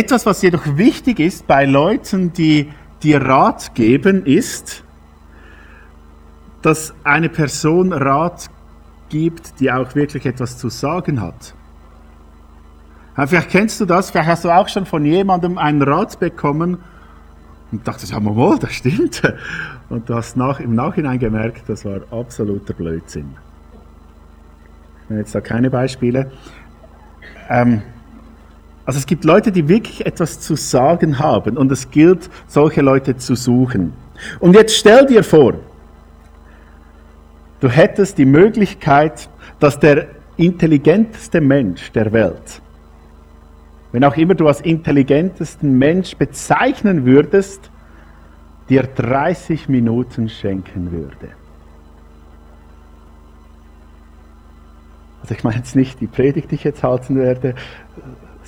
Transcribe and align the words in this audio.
Etwas, 0.00 0.24
was 0.24 0.40
jedoch 0.40 0.78
wichtig 0.78 1.20
ist 1.20 1.46
bei 1.46 1.66
Leuten, 1.66 2.32
die 2.32 2.72
dir 3.02 3.20
Rat 3.20 3.74
geben, 3.74 4.24
ist, 4.24 4.82
dass 6.62 6.94
eine 7.04 7.28
Person 7.28 7.92
Rat 7.92 8.48
gibt, 9.10 9.60
die 9.60 9.70
auch 9.70 9.94
wirklich 9.94 10.24
etwas 10.24 10.56
zu 10.56 10.70
sagen 10.70 11.20
hat. 11.20 11.54
Vielleicht 13.14 13.50
kennst 13.50 13.78
du 13.78 13.84
das, 13.84 14.10
vielleicht 14.10 14.30
hast 14.30 14.46
du 14.46 14.48
auch 14.48 14.68
schon 14.68 14.86
von 14.86 15.04
jemandem 15.04 15.58
einen 15.58 15.82
Rat 15.82 16.18
bekommen 16.18 16.78
und 17.70 17.86
dachtest, 17.86 18.12
ja, 18.12 18.20
mal, 18.20 18.58
das 18.58 18.72
stimmt. 18.72 19.20
Und 19.90 20.08
du 20.08 20.14
hast 20.14 20.34
nach, 20.34 20.60
im 20.60 20.74
Nachhinein 20.74 21.18
gemerkt, 21.18 21.68
das 21.68 21.84
war 21.84 22.00
absoluter 22.10 22.72
Blödsinn. 22.72 23.36
Ich 25.02 25.10
nenne 25.10 25.20
jetzt 25.20 25.34
da 25.34 25.42
keine 25.42 25.68
Beispiele. 25.68 26.32
Ähm, 27.50 27.82
also 28.90 28.98
es 28.98 29.06
gibt 29.06 29.22
Leute, 29.24 29.52
die 29.52 29.68
wirklich 29.68 30.04
etwas 30.04 30.40
zu 30.40 30.56
sagen 30.56 31.20
haben 31.20 31.56
und 31.56 31.70
es 31.70 31.92
gilt, 31.92 32.28
solche 32.48 32.80
Leute 32.80 33.16
zu 33.16 33.36
suchen. 33.36 33.92
Und 34.40 34.56
jetzt 34.56 34.74
stell 34.74 35.06
dir 35.06 35.22
vor, 35.22 35.54
du 37.60 37.68
hättest 37.68 38.18
die 38.18 38.24
Möglichkeit, 38.24 39.28
dass 39.60 39.78
der 39.78 40.08
intelligenteste 40.36 41.40
Mensch 41.40 41.92
der 41.92 42.12
Welt, 42.12 42.60
wenn 43.92 44.02
auch 44.02 44.16
immer 44.16 44.34
du 44.34 44.48
als 44.48 44.60
intelligentesten 44.60 45.78
Mensch 45.78 46.16
bezeichnen 46.16 47.06
würdest, 47.06 47.70
dir 48.68 48.82
30 48.82 49.68
Minuten 49.68 50.28
schenken 50.28 50.90
würde. 50.90 51.28
Also 55.22 55.36
ich 55.36 55.44
meine 55.44 55.58
jetzt 55.58 55.76
nicht 55.76 56.00
die 56.00 56.08
Predigt, 56.08 56.50
die 56.50 56.56
ich 56.56 56.64
jetzt 56.64 56.82
halten 56.82 57.14
werde, 57.14 57.54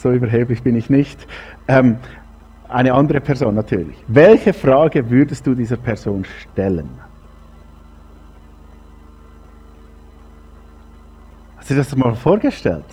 so 0.02 0.12
überheblich 0.12 0.62
bin 0.62 0.77
ich 0.77 0.91
nicht. 0.91 1.27
Ähm, 1.69 1.97
eine 2.69 2.95
andere 2.95 3.20
Person 3.20 3.55
natürlich. 3.55 3.97
Welche 4.09 4.53
Frage 4.53 5.08
würdest 5.11 5.47
du 5.47 5.55
dieser 5.55 5.77
Person 5.77 6.25
stellen? 6.25 6.89
Hast 11.56 11.70
du 11.70 11.75
dir 11.75 11.80
das 11.80 11.95
mal 11.95 12.14
vorgestellt? 12.14 12.84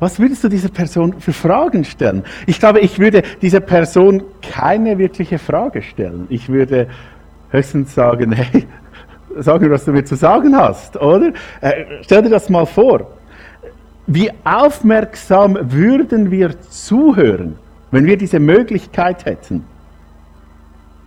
Was 0.00 0.18
würdest 0.18 0.42
du 0.42 0.48
dieser 0.48 0.68
Person 0.68 1.20
für 1.20 1.32
Fragen 1.32 1.84
stellen? 1.84 2.24
Ich 2.46 2.58
glaube, 2.58 2.80
ich 2.80 2.98
würde 2.98 3.22
dieser 3.42 3.60
Person 3.60 4.22
keine 4.42 4.98
wirkliche 4.98 5.38
Frage 5.38 5.82
stellen. 5.82 6.26
Ich 6.28 6.48
würde 6.48 6.88
höchstens 7.50 7.94
sagen, 7.94 8.32
hey, 8.32 8.66
sag 9.38 9.60
mir, 9.60 9.70
was 9.70 9.84
du 9.84 9.92
mir 9.92 10.04
zu 10.04 10.16
sagen 10.16 10.56
hast, 10.56 10.96
oder? 10.96 11.32
Äh, 11.60 11.84
stell 12.02 12.22
dir 12.22 12.30
das 12.30 12.48
mal 12.48 12.66
vor. 12.66 13.15
Wie 14.06 14.30
aufmerksam 14.44 15.58
würden 15.72 16.30
wir 16.30 16.60
zuhören, 16.60 17.58
wenn 17.90 18.06
wir 18.06 18.16
diese 18.16 18.38
Möglichkeit 18.38 19.24
hätten, 19.24 19.64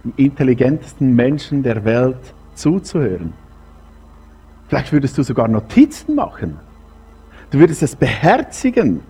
die 0.03 0.25
intelligentesten 0.25 1.15
Menschen 1.15 1.63
der 1.63 1.85
Welt 1.85 2.33
zuzuhören? 2.55 3.33
Vielleicht 4.67 4.91
würdest 4.91 5.17
du 5.17 5.23
sogar 5.23 5.47
Notizen 5.47 6.15
machen. 6.15 6.59
Du 7.51 7.59
würdest 7.59 7.81
es 7.81 7.95
beherzigen. 7.95 9.01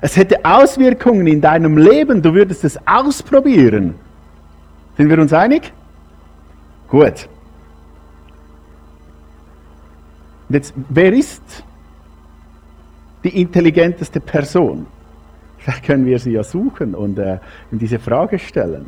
Es 0.00 0.16
hätte 0.16 0.44
Auswirkungen 0.44 1.26
in 1.26 1.40
deinem 1.40 1.78
Leben. 1.78 2.20
Du 2.20 2.34
würdest 2.34 2.64
es 2.64 2.78
ausprobieren. 2.86 3.94
Sind 4.96 5.08
wir 5.08 5.18
uns 5.18 5.32
einig? 5.32 5.72
Gut. 6.88 7.28
Und 10.48 10.54
jetzt, 10.54 10.74
wer 10.90 11.12
ist 11.12 11.64
die 13.26 13.40
intelligenteste 13.40 14.20
Person? 14.20 14.86
Vielleicht 15.58 15.84
können 15.84 16.06
wir 16.06 16.18
sie 16.18 16.32
ja 16.32 16.44
suchen 16.44 16.94
und 16.94 17.18
äh, 17.18 17.38
diese 17.70 17.98
Frage 17.98 18.38
stellen. 18.38 18.86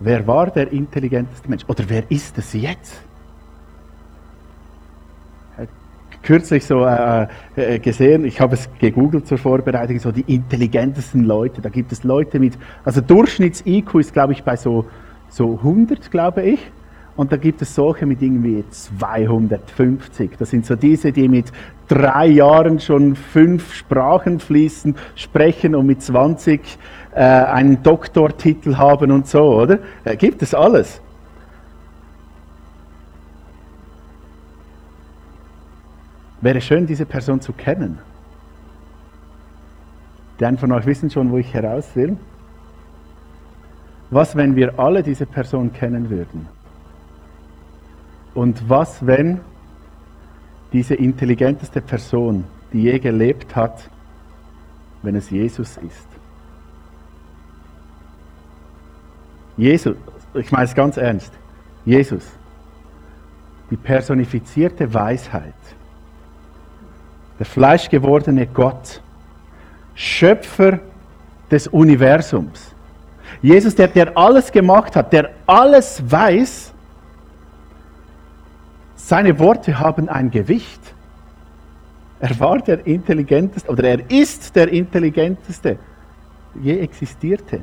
Wer 0.00 0.26
war 0.26 0.50
der 0.50 0.72
intelligenteste 0.72 1.48
Mensch? 1.48 1.64
Oder 1.68 1.84
wer 1.88 2.10
ist 2.10 2.36
es 2.38 2.52
jetzt? 2.52 3.00
Kürzlich 6.22 6.64
so 6.64 6.84
äh, 6.84 7.28
äh, 7.54 7.78
gesehen, 7.78 8.24
ich 8.24 8.40
habe 8.40 8.54
es 8.54 8.68
gegoogelt 8.80 9.28
zur 9.28 9.38
Vorbereitung, 9.38 10.00
so 10.00 10.10
die 10.10 10.24
intelligentesten 10.34 11.22
Leute. 11.22 11.60
Da 11.60 11.68
gibt 11.68 11.92
es 11.92 12.02
Leute 12.02 12.40
mit, 12.40 12.58
also 12.84 13.00
Durchschnitts-IQ 13.00 14.00
ist, 14.00 14.12
glaube 14.12 14.32
ich, 14.32 14.42
bei 14.42 14.56
so, 14.56 14.86
so 15.28 15.58
100, 15.58 16.10
glaube 16.10 16.42
ich. 16.42 16.58
Und 17.16 17.32
da 17.32 17.36
gibt 17.38 17.62
es 17.62 17.74
solche 17.74 18.04
mit 18.04 18.20
irgendwie 18.20 18.62
250. 18.68 20.32
Das 20.38 20.50
sind 20.50 20.66
so 20.66 20.76
diese, 20.76 21.12
die 21.12 21.28
mit 21.28 21.50
drei 21.88 22.26
Jahren 22.26 22.78
schon 22.78 23.16
fünf 23.16 23.72
Sprachen 23.72 24.38
fließen, 24.38 24.94
sprechen 25.14 25.74
und 25.74 25.86
mit 25.86 26.02
20 26.02 26.60
äh, 27.14 27.20
einen 27.20 27.82
Doktortitel 27.82 28.76
haben 28.76 29.10
und 29.10 29.26
so, 29.26 29.42
oder? 29.42 29.78
Äh, 30.04 30.16
gibt 30.16 30.42
es 30.42 30.52
alles. 30.52 31.00
Wäre 36.42 36.60
schön, 36.60 36.86
diese 36.86 37.06
Person 37.06 37.40
zu 37.40 37.54
kennen. 37.54 37.98
Die 40.38 40.44
einen 40.44 40.58
von 40.58 40.70
euch 40.72 40.84
wissen 40.84 41.10
schon, 41.10 41.30
wo 41.30 41.38
ich 41.38 41.54
heraus 41.54 41.88
will. 41.94 42.18
Was, 44.10 44.36
wenn 44.36 44.54
wir 44.54 44.78
alle 44.78 45.02
diese 45.02 45.24
Person 45.24 45.72
kennen 45.72 46.10
würden? 46.10 46.55
Und 48.36 48.68
was, 48.68 49.06
wenn 49.06 49.40
diese 50.70 50.94
intelligenteste 50.94 51.80
Person, 51.80 52.44
die 52.70 52.82
je 52.82 52.98
gelebt 52.98 53.56
hat, 53.56 53.88
wenn 55.00 55.16
es 55.16 55.30
Jesus 55.30 55.78
ist? 55.78 56.06
Jesus, 59.56 59.96
ich 60.34 60.52
meine 60.52 60.66
es 60.66 60.74
ganz 60.74 60.98
ernst, 60.98 61.32
Jesus, 61.86 62.24
die 63.70 63.76
personifizierte 63.78 64.92
Weisheit, 64.92 65.54
der 67.38 67.46
fleischgewordene 67.46 68.48
Gott, 68.48 69.00
Schöpfer 69.94 70.80
des 71.50 71.68
Universums. 71.68 72.74
Jesus, 73.40 73.74
der, 73.74 73.88
der 73.88 74.14
alles 74.14 74.52
gemacht 74.52 74.94
hat, 74.94 75.10
der 75.14 75.30
alles 75.46 76.02
weiß, 76.04 76.65
seine 79.06 79.38
Worte 79.38 79.78
haben 79.78 80.08
ein 80.08 80.32
Gewicht. 80.32 80.80
Er 82.18 82.40
war 82.40 82.58
der 82.58 82.84
intelligenteste, 82.84 83.70
oder 83.70 83.84
er 83.84 84.10
ist 84.10 84.56
der 84.56 84.68
intelligenteste, 84.72 85.78
je 86.60 86.80
existierte. 86.80 87.60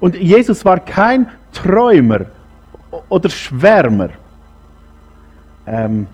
Und 0.00 0.16
Jesus 0.16 0.64
war 0.64 0.80
kein 0.80 1.28
Träumer 1.52 2.20
oder 3.10 3.28
Schwärmer. 3.28 4.08
Ähm, 5.66 6.06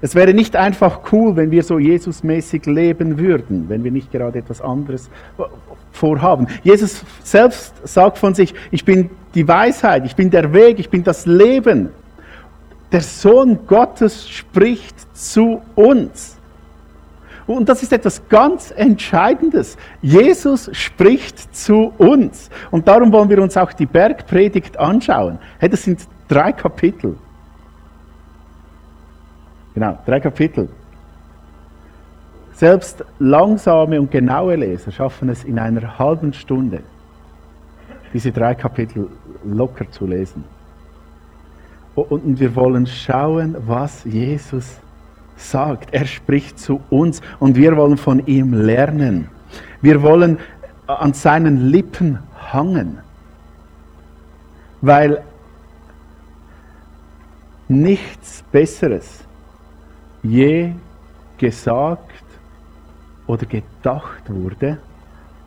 es 0.00 0.14
wäre 0.14 0.32
nicht 0.32 0.56
einfach 0.56 1.12
cool, 1.12 1.36
wenn 1.36 1.50
wir 1.50 1.64
so 1.64 1.78
Jesusmäßig 1.78 2.64
leben 2.64 3.18
würden, 3.18 3.68
wenn 3.68 3.84
wir 3.84 3.90
nicht 3.90 4.10
gerade 4.10 4.38
etwas 4.38 4.62
anderes 4.62 5.10
vorhaben. 5.92 6.46
Jesus 6.62 7.04
selbst 7.22 7.86
sagt 7.86 8.16
von 8.16 8.32
sich, 8.32 8.54
ich 8.70 8.86
bin 8.86 9.10
die 9.34 9.46
Weisheit, 9.46 10.06
ich 10.06 10.16
bin 10.16 10.30
der 10.30 10.54
Weg, 10.54 10.78
ich 10.78 10.88
bin 10.88 11.04
das 11.04 11.26
Leben 11.26 11.90
der 12.92 13.00
Sohn 13.00 13.66
Gottes 13.66 14.28
spricht 14.28 15.16
zu 15.16 15.62
uns. 15.74 16.38
Und 17.46 17.68
das 17.68 17.82
ist 17.82 17.94
etwas 17.94 18.28
ganz 18.28 18.70
Entscheidendes. 18.70 19.78
Jesus 20.02 20.68
spricht 20.76 21.56
zu 21.56 21.94
uns. 21.96 22.50
Und 22.70 22.86
darum 22.86 23.10
wollen 23.10 23.30
wir 23.30 23.42
uns 23.42 23.56
auch 23.56 23.72
die 23.72 23.86
Bergpredigt 23.86 24.78
anschauen. 24.78 25.38
Hey, 25.58 25.70
das 25.70 25.82
sind 25.82 26.06
drei 26.28 26.52
Kapitel. 26.52 27.16
Genau, 29.74 29.98
drei 30.04 30.20
Kapitel. 30.20 30.68
Selbst 32.52 33.04
langsame 33.18 33.98
und 34.00 34.10
genaue 34.10 34.56
Leser 34.56 34.90
schaffen 34.90 35.28
es 35.30 35.44
in 35.44 35.58
einer 35.58 35.98
halben 35.98 36.32
Stunde, 36.32 36.82
diese 38.12 38.32
drei 38.32 38.54
Kapitel 38.54 39.08
locker 39.44 39.90
zu 39.90 40.06
lesen. 40.06 40.44
Und 42.00 42.38
wir 42.40 42.54
wollen 42.54 42.86
schauen, 42.86 43.56
was 43.66 44.04
Jesus 44.04 44.80
sagt. 45.36 45.92
Er 45.92 46.06
spricht 46.06 46.58
zu 46.58 46.80
uns 46.90 47.20
und 47.38 47.56
wir 47.56 47.76
wollen 47.76 47.96
von 47.96 48.26
ihm 48.26 48.52
lernen. 48.52 49.28
Wir 49.80 50.02
wollen 50.02 50.38
an 50.86 51.12
seinen 51.12 51.68
Lippen 51.68 52.18
hangen, 52.52 52.98
weil 54.80 55.22
nichts 57.68 58.42
Besseres 58.50 59.24
je 60.22 60.72
gesagt 61.36 62.24
oder 63.26 63.46
gedacht 63.46 64.22
wurde, 64.28 64.78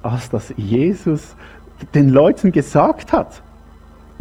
als 0.02 0.30
dass 0.30 0.54
Jesus 0.56 1.36
den 1.94 2.10
Leuten 2.10 2.52
gesagt 2.52 3.12
hat. 3.12 3.42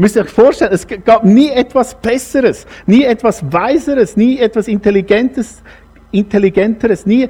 Müsst 0.01 0.17
ihr 0.17 0.23
euch 0.23 0.31
vorstellen, 0.31 0.73
es 0.73 0.87
gab 1.05 1.25
nie 1.25 1.51
etwas 1.51 1.95
Besseres, 1.95 2.67
nie 2.87 3.05
etwas 3.05 3.53
Weiseres, 3.53 4.17
nie 4.17 4.39
etwas 4.39 4.67
Intelligentes, 4.67 5.63
Intelligenteres, 6.11 7.05
nie 7.05 7.29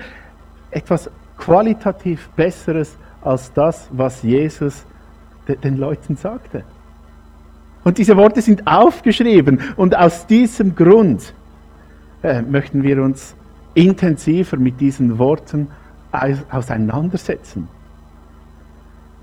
etwas 0.71 1.11
qualitativ 1.37 2.29
Besseres 2.37 2.97
als 3.23 3.53
das, 3.55 3.89
was 3.91 4.23
Jesus 4.23 4.85
den 5.49 5.79
Leuten 5.79 6.15
sagte. 6.15 6.63
Und 7.83 7.99
diese 7.99 8.17
Worte 8.17 8.41
sind 8.41 8.65
aufgeschrieben 8.69 9.59
und 9.77 9.99
aus 9.99 10.29
diesem 10.29 10.77
Grund 10.77 11.35
äh, 12.23 12.41
möchten 12.41 12.85
wir 12.85 13.03
uns 13.03 13.35
intensiver 13.75 14.59
mit 14.59 14.81
diesen 14.81 15.19
Worten 15.19 15.67
auseinandersetzen. 16.53 17.67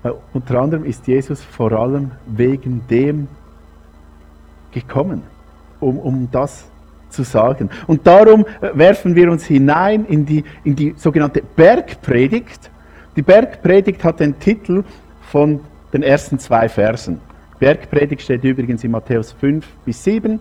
Äh, 0.02 0.10
unter 0.34 0.60
anderem 0.60 0.84
ist 0.84 1.06
Jesus 1.06 1.42
vor 1.42 1.72
allem 1.72 2.10
wegen 2.26 2.86
dem 2.88 3.26
gekommen, 4.72 5.22
um, 5.80 5.98
um 5.98 6.28
das 6.30 6.64
zu 7.10 7.22
sagen. 7.22 7.70
Und 7.86 8.06
darum 8.06 8.44
äh, 8.60 8.70
werfen 8.74 9.14
wir 9.14 9.30
uns 9.30 9.46
hinein 9.46 10.04
in 10.06 10.26
die, 10.26 10.44
in 10.64 10.76
die 10.76 10.94
sogenannte 10.96 11.42
Bergpredigt. 11.42 12.70
Die 13.16 13.22
Bergpredigt 13.22 14.04
hat 14.04 14.20
den 14.20 14.38
Titel 14.38 14.84
von 15.30 15.60
den 15.92 16.02
ersten 16.02 16.38
zwei 16.38 16.68
Versen. 16.68 17.20
Bergpredigt 17.58 18.22
steht 18.22 18.44
übrigens 18.44 18.84
in 18.84 18.90
Matthäus 18.90 19.32
5 19.32 19.66
bis 19.84 20.04
7. 20.04 20.38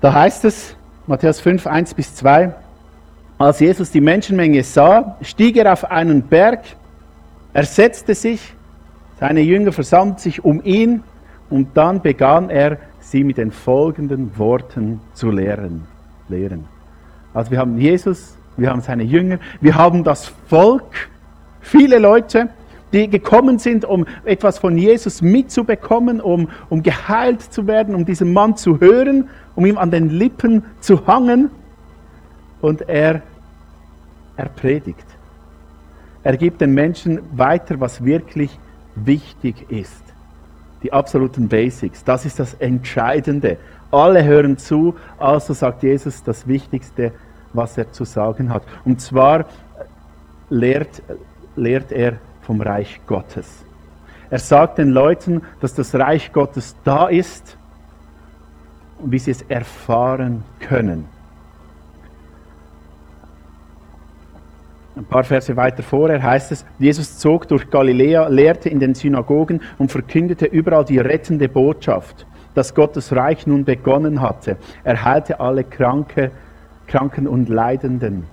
Da 0.00 0.12
heißt 0.12 0.44
es, 0.44 0.76
Matthäus 1.06 1.40
5, 1.40 1.66
1 1.66 1.94
bis 1.94 2.14
2, 2.16 2.52
als 3.38 3.60
Jesus 3.60 3.90
die 3.90 4.00
Menschenmenge 4.00 4.62
sah, 4.62 5.16
stieg 5.22 5.56
er 5.56 5.72
auf 5.72 5.90
einen 5.90 6.22
Berg, 6.22 6.64
er 7.52 7.64
setzte 7.64 8.14
sich, 8.14 8.54
seine 9.18 9.40
Jünger 9.40 9.72
versammelten 9.72 10.20
sich 10.20 10.44
um 10.44 10.62
ihn 10.62 11.02
und 11.50 11.76
dann 11.76 12.02
begann 12.02 12.50
er, 12.50 12.78
sie 13.00 13.22
mit 13.22 13.38
den 13.38 13.52
folgenden 13.52 14.36
Worten 14.36 15.00
zu 15.14 15.30
lehren. 15.30 15.84
lehren. 16.28 16.64
Also 17.32 17.50
wir 17.50 17.58
haben 17.58 17.78
Jesus, 17.78 18.36
wir 18.56 18.70
haben 18.70 18.80
seine 18.80 19.04
Jünger, 19.04 19.38
wir 19.60 19.76
haben 19.76 20.02
das 20.02 20.26
Volk, 20.48 21.08
viele 21.60 21.98
Leute, 21.98 22.48
die 22.92 23.08
gekommen 23.08 23.58
sind, 23.58 23.84
um 23.84 24.06
etwas 24.24 24.58
von 24.58 24.78
Jesus 24.78 25.20
mitzubekommen, 25.20 26.20
um, 26.20 26.48
um 26.68 26.82
geheilt 26.82 27.42
zu 27.42 27.66
werden, 27.66 27.94
um 27.94 28.04
diesen 28.04 28.32
Mann 28.32 28.56
zu 28.56 28.80
hören, 28.80 29.28
um 29.54 29.66
ihm 29.66 29.76
an 29.76 29.90
den 29.90 30.08
Lippen 30.08 30.64
zu 30.80 31.06
hangen. 31.06 31.50
Und 32.60 32.88
er, 32.88 33.22
er 34.36 34.48
predigt. 34.48 35.04
Er 36.22 36.36
gibt 36.36 36.60
den 36.60 36.74
Menschen 36.74 37.20
weiter, 37.36 37.78
was 37.78 38.04
wirklich 38.04 38.58
wichtig 38.94 39.70
ist. 39.70 40.05
Die 40.86 40.92
absoluten 40.92 41.48
Basics. 41.48 42.04
Das 42.04 42.24
ist 42.24 42.38
das 42.38 42.54
Entscheidende. 42.54 43.56
Alle 43.90 44.22
hören 44.22 44.56
zu, 44.56 44.94
also 45.18 45.52
sagt 45.52 45.82
Jesus 45.82 46.22
das 46.22 46.46
Wichtigste, 46.46 47.10
was 47.52 47.76
er 47.76 47.90
zu 47.90 48.04
sagen 48.04 48.50
hat. 48.50 48.62
Und 48.84 49.00
zwar 49.00 49.46
lehrt, 50.48 51.02
lehrt 51.56 51.90
er 51.90 52.20
vom 52.42 52.60
Reich 52.60 53.00
Gottes. 53.04 53.64
Er 54.30 54.38
sagt 54.38 54.78
den 54.78 54.90
Leuten, 54.90 55.42
dass 55.60 55.74
das 55.74 55.92
Reich 55.92 56.32
Gottes 56.32 56.76
da 56.84 57.08
ist 57.08 57.58
und 59.00 59.10
wie 59.10 59.18
sie 59.18 59.32
es 59.32 59.42
erfahren 59.42 60.44
können. 60.60 61.08
Ein 64.96 65.04
paar 65.04 65.24
Verse 65.24 65.54
weiter 65.54 65.82
vorher 65.82 66.22
heißt 66.22 66.52
es, 66.52 66.64
Jesus 66.78 67.18
zog 67.18 67.46
durch 67.48 67.68
Galiläa, 67.68 68.28
lehrte 68.28 68.70
in 68.70 68.80
den 68.80 68.94
Synagogen 68.94 69.60
und 69.76 69.92
verkündete 69.92 70.46
überall 70.46 70.86
die 70.86 70.98
rettende 70.98 71.50
Botschaft, 71.50 72.26
dass 72.54 72.74
Gottes 72.74 73.14
Reich 73.14 73.46
nun 73.46 73.66
begonnen 73.66 74.22
hatte. 74.22 74.56
Er 74.84 75.04
heilte 75.04 75.38
alle 75.38 75.64
Kranke, 75.64 76.30
Kranken 76.86 77.28
und 77.28 77.50
Leidenden. 77.50 78.24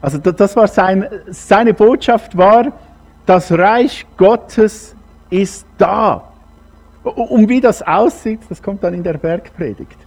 Also 0.00 0.16
das 0.16 0.56
war 0.56 0.68
sein, 0.68 1.06
seine 1.26 1.74
Botschaft 1.74 2.34
war, 2.34 2.72
das 3.26 3.52
Reich 3.52 4.06
Gottes 4.16 4.96
ist 5.28 5.66
da. 5.76 6.32
Und 7.02 7.50
wie 7.50 7.60
das 7.60 7.82
aussieht, 7.82 8.40
das 8.48 8.62
kommt 8.62 8.82
dann 8.82 8.94
in 8.94 9.02
der 9.02 9.18
Bergpredigt. 9.18 9.98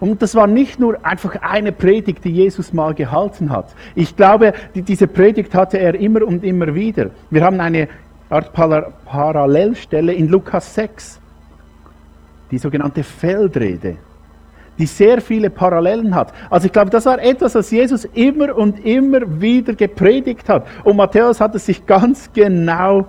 Und 0.00 0.20
das 0.20 0.34
war 0.34 0.46
nicht 0.46 0.78
nur 0.78 1.04
einfach 1.04 1.36
eine 1.42 1.72
Predigt, 1.72 2.24
die 2.24 2.30
Jesus 2.30 2.72
mal 2.72 2.94
gehalten 2.94 3.50
hat. 3.50 3.74
Ich 3.94 4.16
glaube, 4.16 4.52
die, 4.74 4.82
diese 4.82 5.06
Predigt 5.06 5.54
hatte 5.54 5.78
er 5.78 5.94
immer 5.94 6.22
und 6.22 6.44
immer 6.44 6.74
wieder. 6.74 7.10
Wir 7.30 7.42
haben 7.42 7.60
eine 7.60 7.88
Art 8.28 8.52
Parallelstelle 8.52 10.12
in 10.12 10.28
Lukas 10.28 10.74
6, 10.74 11.20
die 12.50 12.58
sogenannte 12.58 13.02
Feldrede 13.02 13.96
die 14.78 14.86
sehr 14.86 15.20
viele 15.20 15.50
Parallelen 15.50 16.14
hat. 16.14 16.32
Also 16.50 16.66
ich 16.66 16.72
glaube, 16.72 16.90
das 16.90 17.06
war 17.06 17.18
etwas, 17.18 17.54
was 17.54 17.70
Jesus 17.70 18.04
immer 18.12 18.54
und 18.54 18.84
immer 18.84 19.40
wieder 19.40 19.74
gepredigt 19.74 20.48
hat. 20.48 20.66
Und 20.84 20.96
Matthäus 20.96 21.40
hat 21.40 21.54
es 21.54 21.66
sich 21.66 21.86
ganz 21.86 22.30
genau 22.32 23.06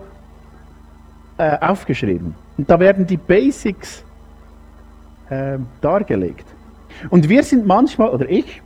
äh, 1.38 1.57
aufgeschrieben. 1.60 2.36
Und 2.57 2.69
da 2.69 2.80
werden 2.80 3.06
die 3.06 3.18
Basics 3.18 4.04
äh, 5.30 5.57
dargelegt. 5.81 6.45
Und 7.10 7.30
wir 7.30 7.44
sind 7.44 7.66
manchmal, 7.66 8.10
oder 8.10 8.30
ich, 8.30 8.62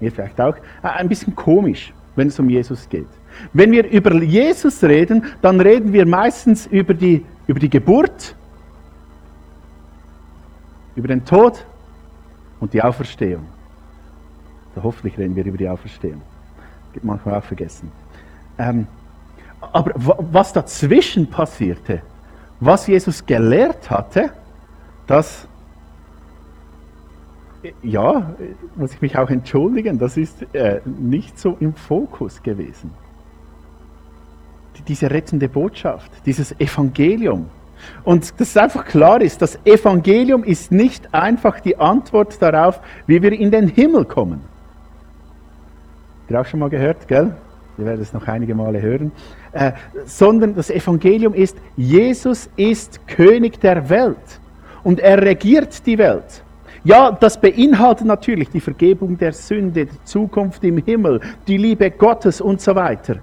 ihr 0.00 0.12
vielleicht 0.12 0.40
auch, 0.40 0.56
äh, 0.56 0.88
ein 0.88 1.08
bisschen 1.08 1.34
komisch, 1.34 1.92
wenn 2.16 2.28
es 2.28 2.38
um 2.38 2.48
Jesus 2.48 2.88
geht. 2.88 3.08
Wenn 3.52 3.72
wir 3.72 3.88
über 3.88 4.14
Jesus 4.22 4.82
reden, 4.82 5.24
dann 5.40 5.60
reden 5.60 5.92
wir 5.92 6.06
meistens 6.06 6.66
über 6.66 6.94
die, 6.94 7.24
über 7.46 7.60
die 7.60 7.70
Geburt, 7.70 8.34
über 10.96 11.08
den 11.08 11.24
Tod 11.24 11.64
und 12.60 12.72
die 12.72 12.82
Auferstehung. 12.82 13.46
So 14.74 14.82
hoffentlich 14.82 15.16
reden 15.18 15.34
wir 15.34 15.44
über 15.44 15.58
die 15.58 15.68
Auferstehung. 15.68 16.22
Geht 16.92 17.04
manchmal 17.04 17.36
auch 17.36 17.44
vergessen. 17.44 17.90
Ähm, 18.58 18.86
aber 19.60 19.92
was 19.96 20.52
dazwischen 20.52 21.28
passierte, 21.28 22.02
was 22.60 22.86
Jesus 22.86 23.24
gelehrt 23.24 23.90
hatte, 23.90 24.30
das, 25.06 25.46
ja, 27.82 28.34
muss 28.76 28.94
ich 28.94 29.02
mich 29.02 29.18
auch 29.18 29.30
entschuldigen, 29.30 29.98
das 29.98 30.16
ist 30.16 30.42
äh, 30.54 30.80
nicht 30.84 31.38
so 31.38 31.56
im 31.60 31.74
Fokus 31.74 32.42
gewesen. 32.42 32.92
Diese 34.88 35.10
rettende 35.10 35.48
Botschaft, 35.48 36.10
dieses 36.24 36.58
Evangelium, 36.58 37.50
und 38.04 38.40
dass 38.40 38.48
es 38.48 38.56
einfach 38.56 38.84
klar 38.84 39.20
ist, 39.20 39.42
das 39.42 39.58
Evangelium 39.64 40.44
ist 40.44 40.72
nicht 40.72 41.14
einfach 41.14 41.60
die 41.60 41.78
Antwort 41.78 42.40
darauf, 42.40 42.80
wie 43.06 43.22
wir 43.22 43.32
in 43.32 43.50
den 43.50 43.68
Himmel 43.68 44.04
kommen. 44.04 44.40
Habt 46.22 46.30
ihr 46.30 46.40
auch 46.40 46.46
schon 46.46 46.60
mal 46.60 46.70
gehört, 46.70 47.08
gell? 47.08 47.34
Ihr 47.78 47.86
werdet 47.86 48.02
es 48.02 48.12
noch 48.12 48.26
einige 48.28 48.54
Male 48.54 48.80
hören. 48.82 49.12
Äh, 49.52 49.72
sondern 50.04 50.54
das 50.54 50.70
Evangelium 50.70 51.34
ist, 51.34 51.56
Jesus 51.76 52.50
ist 52.56 53.06
König 53.06 53.60
der 53.60 53.88
Welt 53.88 54.40
und 54.82 55.00
er 55.00 55.22
regiert 55.22 55.86
die 55.86 55.98
Welt. 55.98 56.42
Ja, 56.84 57.10
das 57.12 57.40
beinhaltet 57.40 58.06
natürlich 58.06 58.48
die 58.48 58.60
Vergebung 58.60 59.18
der 59.18 59.32
Sünde, 59.32 59.86
die 59.86 60.04
Zukunft 60.04 60.64
im 60.64 60.78
Himmel, 60.78 61.20
die 61.46 61.58
Liebe 61.58 61.90
Gottes 61.90 62.40
und 62.40 62.60
so 62.60 62.74
weiter. 62.74 63.16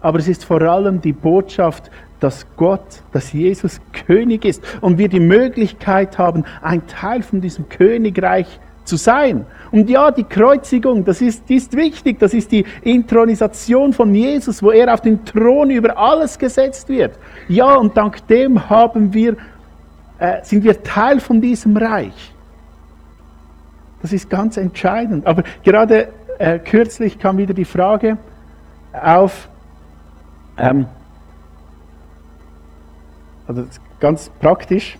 Aber 0.00 0.18
es 0.18 0.28
ist 0.28 0.44
vor 0.44 0.62
allem 0.62 1.00
die 1.00 1.12
Botschaft 1.12 1.90
dass 2.24 2.46
Gott, 2.56 3.02
dass 3.12 3.34
Jesus 3.34 3.82
König 4.06 4.46
ist 4.46 4.62
und 4.80 4.96
wir 4.96 5.08
die 5.08 5.20
Möglichkeit 5.20 6.16
haben, 6.16 6.44
ein 6.62 6.86
Teil 6.86 7.22
von 7.22 7.42
diesem 7.42 7.68
Königreich 7.68 8.46
zu 8.84 8.96
sein. 8.96 9.44
Und 9.70 9.90
ja, 9.90 10.10
die 10.10 10.24
Kreuzigung, 10.24 11.04
das 11.04 11.20
ist, 11.20 11.50
ist 11.50 11.76
wichtig, 11.76 12.18
das 12.18 12.32
ist 12.32 12.50
die 12.50 12.64
Intronisation 12.80 13.92
von 13.92 14.14
Jesus, 14.14 14.62
wo 14.62 14.70
er 14.70 14.94
auf 14.94 15.02
den 15.02 15.22
Thron 15.26 15.70
über 15.70 15.98
alles 15.98 16.38
gesetzt 16.38 16.88
wird. 16.88 17.18
Ja, 17.48 17.74
und 17.74 17.94
dank 17.94 18.26
dem 18.28 18.70
haben 18.70 19.12
wir, 19.12 19.36
äh, 20.18 20.42
sind 20.44 20.64
wir 20.64 20.82
Teil 20.82 21.20
von 21.20 21.42
diesem 21.42 21.76
Reich. 21.76 22.33
Das 24.04 24.12
ist 24.12 24.28
ganz 24.28 24.58
entscheidend. 24.58 25.26
Aber 25.26 25.44
gerade 25.62 26.08
äh, 26.38 26.58
kürzlich 26.58 27.18
kam 27.18 27.38
wieder 27.38 27.54
die 27.54 27.64
Frage 27.64 28.18
auf, 28.92 29.48
ähm, 30.58 30.84
also 33.46 33.64
ganz 34.00 34.28
praktisch, 34.40 34.98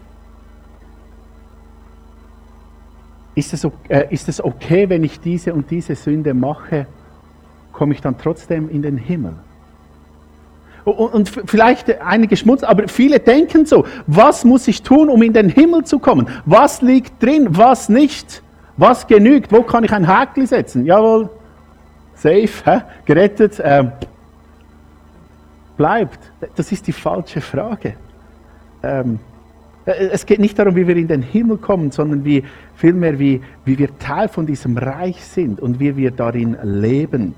ist 3.35 3.53
es, 3.53 3.69
äh, 3.91 4.07
ist 4.09 4.31
es 4.31 4.43
okay, 4.43 4.89
wenn 4.89 5.05
ich 5.05 5.21
diese 5.21 5.53
und 5.53 5.71
diese 5.71 5.97
Sünde 5.97 6.33
mache, 6.33 6.87
komme 7.73 7.93
ich 7.93 8.01
dann 8.01 8.17
trotzdem 8.17 8.71
in 8.71 8.81
den 8.81 8.97
Himmel? 8.97 9.35
Und, 10.87 11.29
vielleicht 11.29 12.01
einige 12.01 12.39
schmutzen, 12.39 12.65
aber 12.65 12.89
viele 12.89 13.21
denken 13.21 13.67
so, 13.67 13.85
was 14.07 14.47
muss 14.47 14.67
ich 14.67 14.83
tun, 14.83 15.11
um 15.11 15.21
in 15.21 15.35
den 15.35 15.51
Himmel 15.51 15.85
zu 15.85 15.99
kommen? 15.99 16.27
Was 16.47 16.81
liegt 16.81 17.23
drin, 17.23 17.49
was 17.51 17.91
nicht? 17.91 18.43
Was 18.77 19.07
genügt? 19.07 19.53
Wo 19.53 19.63
kann 19.63 19.85
ich 19.85 19.93
ein 19.93 20.07
Häkchen 20.07 20.47
setzen? 20.47 20.85
Jawohl, 20.85 21.31
safe, 22.15 22.49
hä? 22.65 22.81
gerettet, 23.05 23.61
äh, 23.61 23.85
bleibt. 25.77 26.19
Das 26.57 26.73
ist 26.73 26.87
die 26.87 26.93
falsche 26.93 27.41
Frage. 27.41 27.95
ähm, 28.83 29.19
äh, 29.87 30.09
es 30.13 30.27
geht 30.27 30.41
nicht 30.41 30.59
darum, 30.59 30.77
wie 30.77 30.87
wir 30.87 30.97
in 30.97 31.09
den 31.09 31.23
Himmel 31.23 31.59
kommen, 31.59 31.91
sondern 31.91 32.25
wie, 32.25 32.45
vielmehr, 32.77 33.19
wie, 33.19 33.41
wie 33.65 33.79
wir 33.79 33.99
Teil 33.99 34.29
von 34.29 34.47
diesem 34.47 34.77
Reich 34.77 35.25
sind 35.25 35.61
und 35.61 35.81
wie 35.81 35.97
wir 35.97 36.11
darin 36.11 36.57
leben. 36.63 37.35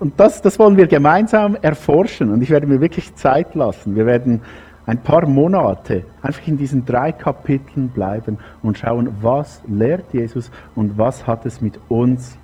Und 0.00 0.18
das, 0.20 0.42
das 0.42 0.58
wollen 0.58 0.76
wir 0.76 0.86
gemeinsam 0.86 1.56
erforschen 1.60 2.30
und 2.30 2.42
ich 2.42 2.50
werde 2.50 2.66
mir 2.66 2.80
wirklich 2.80 3.14
Zeit 3.14 3.54
lassen. 3.54 3.96
Wir 3.96 4.04
werden 4.04 4.42
ein 4.86 5.02
paar 5.02 5.26
Monate 5.26 6.04
einfach 6.22 6.46
in 6.46 6.56
diesen 6.56 6.84
drei 6.84 7.12
Kapiteln 7.12 7.88
bleiben 7.88 8.38
und 8.62 8.78
schauen, 8.78 9.16
was 9.20 9.62
lehrt 9.66 10.12
Jesus 10.12 10.50
und 10.74 10.98
was 10.98 11.26
hat 11.26 11.46
es 11.46 11.60
mit 11.60 11.78
uns 11.88 12.36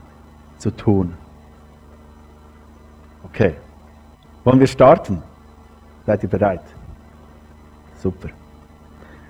zu 0.59 0.71
tun. 0.71 1.15
Okay, 3.25 3.55
wollen 4.45 4.61
wir 4.61 4.67
starten? 4.67 5.23
Seid 6.07 6.23
ihr 6.23 6.29
bereit? 6.29 6.63
Super. 7.97 8.29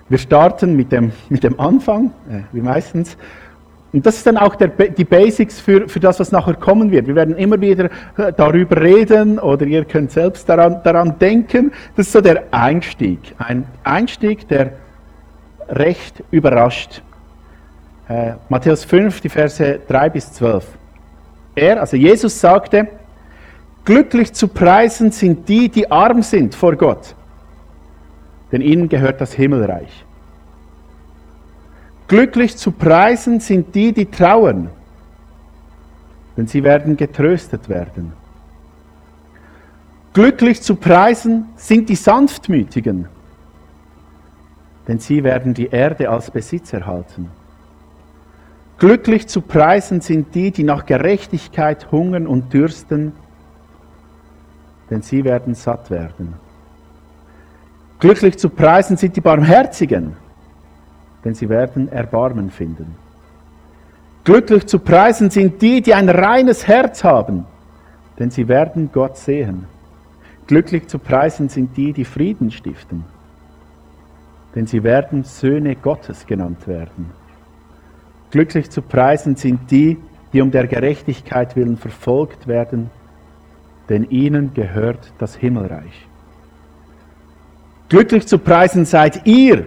Wir 0.07 0.17
starten 0.17 0.75
mit 0.75 0.91
dem, 0.91 1.11
mit 1.29 1.43
dem 1.43 1.59
Anfang, 1.59 2.11
äh, 2.29 2.41
wie 2.51 2.61
meistens. 2.61 3.17
Und 3.91 4.05
das 4.05 4.17
ist 4.17 4.27
dann 4.27 4.37
auch 4.37 4.55
der, 4.55 4.67
die 4.67 5.03
Basics 5.03 5.59
für, 5.59 5.89
für 5.89 5.99
das, 5.99 6.19
was 6.19 6.31
nachher 6.31 6.53
kommen 6.53 6.91
wird. 6.91 7.07
Wir 7.07 7.15
werden 7.15 7.35
immer 7.35 7.59
wieder 7.59 7.85
äh, 8.17 8.31
darüber 8.35 8.79
reden 8.81 9.39
oder 9.39 9.65
ihr 9.65 9.83
könnt 9.85 10.11
selbst 10.11 10.47
daran, 10.47 10.81
daran 10.83 11.17
denken. 11.17 11.71
Das 11.95 12.07
ist 12.07 12.13
so 12.13 12.21
der 12.21 12.43
Einstieg. 12.51 13.19
Ein 13.39 13.65
Einstieg, 13.83 14.47
der 14.47 14.73
recht 15.69 16.23
überrascht. 16.29 17.01
Äh, 18.07 18.33
Matthäus 18.47 18.85
5, 18.85 19.21
die 19.21 19.29
Verse 19.29 19.79
3 19.87 20.09
bis 20.09 20.33
12. 20.33 20.65
Er, 21.55 21.79
also 21.79 21.97
Jesus 21.97 22.39
sagte, 22.39 22.87
glücklich 23.85 24.33
zu 24.33 24.47
preisen 24.47 25.11
sind 25.11 25.49
die, 25.49 25.67
die 25.69 25.89
arm 25.89 26.21
sind 26.21 26.53
vor 26.53 26.75
Gott 26.75 27.15
denn 28.51 28.61
ihnen 28.61 28.89
gehört 28.89 29.21
das 29.21 29.33
Himmelreich. 29.33 30.05
Glücklich 32.09 32.57
zu 32.57 32.71
preisen 32.71 33.39
sind 33.39 33.75
die, 33.75 33.93
die 33.93 34.07
trauern, 34.07 34.71
denn 36.35 36.47
sie 36.47 36.63
werden 36.63 36.97
getröstet 36.97 37.69
werden. 37.69 38.13
Glücklich 40.13 40.63
zu 40.63 40.75
preisen 40.75 41.45
sind 41.55 41.87
die 41.87 41.95
Sanftmütigen, 41.95 43.07
denn 44.87 44.97
sie 44.97 45.23
werden 45.23 45.53
die 45.53 45.67
Erde 45.67 46.09
als 46.09 46.31
Besitz 46.31 46.73
erhalten. 46.73 47.29
Glücklich 48.79 49.27
zu 49.27 49.41
preisen 49.41 50.01
sind 50.01 50.33
die, 50.33 50.49
die 50.49 50.63
nach 50.63 50.87
Gerechtigkeit 50.87 51.91
hungern 51.91 52.25
und 52.25 52.51
dürsten, 52.51 53.11
denn 54.89 55.03
sie 55.03 55.23
werden 55.23 55.53
satt 55.53 55.91
werden. 55.91 56.33
Glücklich 57.99 58.39
zu 58.39 58.49
preisen 58.49 58.97
sind 58.97 59.15
die 59.15 59.21
Barmherzigen, 59.21 60.15
denn 61.23 61.33
sie 61.33 61.49
werden 61.49 61.91
Erbarmen 61.91 62.49
finden. 62.49 62.95
Glücklich 64.23 64.67
zu 64.67 64.79
preisen 64.79 65.29
sind 65.29 65.61
die, 65.61 65.81
die 65.81 65.93
ein 65.93 66.09
reines 66.09 66.67
Herz 66.67 67.03
haben, 67.03 67.45
denn 68.17 68.31
sie 68.31 68.47
werden 68.47 68.91
Gott 68.91 69.17
sehen. 69.17 69.65
Glücklich 70.47 70.87
zu 70.87 70.99
preisen 70.99 71.49
sind 71.49 71.77
die, 71.77 71.93
die 71.93 72.05
Frieden 72.05 72.51
stiften, 72.51 73.05
denn 74.55 74.67
sie 74.67 74.83
werden 74.83 75.23
Söhne 75.23 75.75
Gottes 75.75 76.25
genannt 76.25 76.67
werden. 76.67 77.11
Glücklich 78.31 78.69
zu 78.69 78.81
preisen 78.81 79.35
sind 79.35 79.71
die, 79.71 79.97
die 80.33 80.41
um 80.41 80.51
der 80.51 80.67
Gerechtigkeit 80.67 81.55
willen 81.55 81.77
verfolgt 81.77 82.47
werden, 82.47 82.91
denn 83.89 84.03
ihnen 84.09 84.53
gehört 84.53 85.11
das 85.17 85.35
Himmelreich. 85.35 86.07
Glücklich 87.89 88.27
zu 88.27 88.37
preisen 88.37 88.85
seid 88.85 89.25
ihr, 89.25 89.65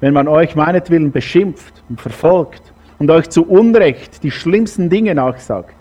wenn 0.00 0.14
man 0.14 0.28
euch 0.28 0.56
meinetwillen 0.56 1.12
beschimpft 1.12 1.82
und 1.88 2.00
verfolgt 2.00 2.72
und 2.98 3.10
euch 3.10 3.28
zu 3.30 3.46
Unrecht 3.46 4.22
die 4.22 4.30
schlimmsten 4.30 4.90
Dinge 4.90 5.14
nachsagt. 5.14 5.74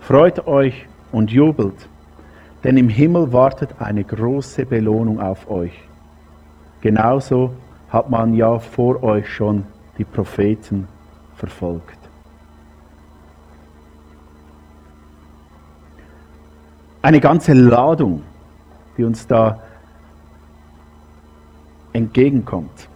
Freut 0.00 0.46
euch 0.46 0.86
und 1.12 1.30
jubelt, 1.30 1.88
denn 2.64 2.76
im 2.76 2.88
Himmel 2.88 3.32
wartet 3.32 3.74
eine 3.78 4.04
große 4.04 4.66
Belohnung 4.66 5.20
auf 5.20 5.50
euch. 5.50 5.78
Genauso 6.80 7.52
hat 7.90 8.08
man 8.08 8.34
ja 8.34 8.58
vor 8.58 9.02
euch 9.02 9.28
schon 9.28 9.64
die 9.98 10.04
Propheten 10.04 10.88
verfolgt. 11.36 11.98
Eine 17.02 17.20
ganze 17.20 17.54
Ladung, 17.54 18.22
die 18.96 19.04
uns 19.04 19.26
da 19.26 19.58
entgegenkommt. 21.92 22.89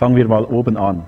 Fangen 0.00 0.16
wir 0.16 0.26
mal 0.26 0.46
oben 0.46 0.78
an. 0.78 1.04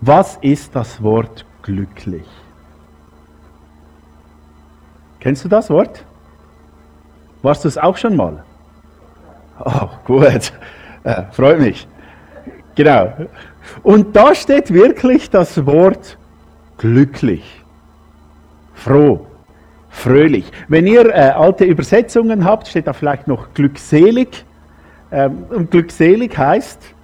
Was 0.00 0.36
ist 0.40 0.76
das 0.76 1.02
Wort 1.02 1.44
glücklich? 1.62 2.28
Kennst 5.18 5.44
du 5.44 5.48
das 5.48 5.68
Wort? 5.68 6.04
Warst 7.42 7.64
du 7.64 7.68
es 7.68 7.78
auch 7.78 7.96
schon 7.96 8.14
mal? 8.14 8.44
Oh, 9.58 9.88
gut. 10.04 10.52
Äh, 11.02 11.22
freut 11.32 11.58
mich. 11.58 11.88
Genau. 12.76 13.12
Und 13.82 14.14
da 14.14 14.36
steht 14.36 14.72
wirklich 14.72 15.30
das 15.30 15.66
Wort 15.66 16.16
glücklich, 16.78 17.64
froh, 18.72 19.26
fröhlich. 19.88 20.48
Wenn 20.68 20.86
ihr 20.86 21.06
äh, 21.06 21.30
alte 21.30 21.64
Übersetzungen 21.64 22.44
habt, 22.44 22.68
steht 22.68 22.86
da 22.86 22.92
vielleicht 22.92 23.26
noch 23.26 23.52
glückselig. 23.52 24.44
Ähm, 25.12 25.44
und 25.50 25.70
glückselig 25.70 26.36
heißt 26.36 26.94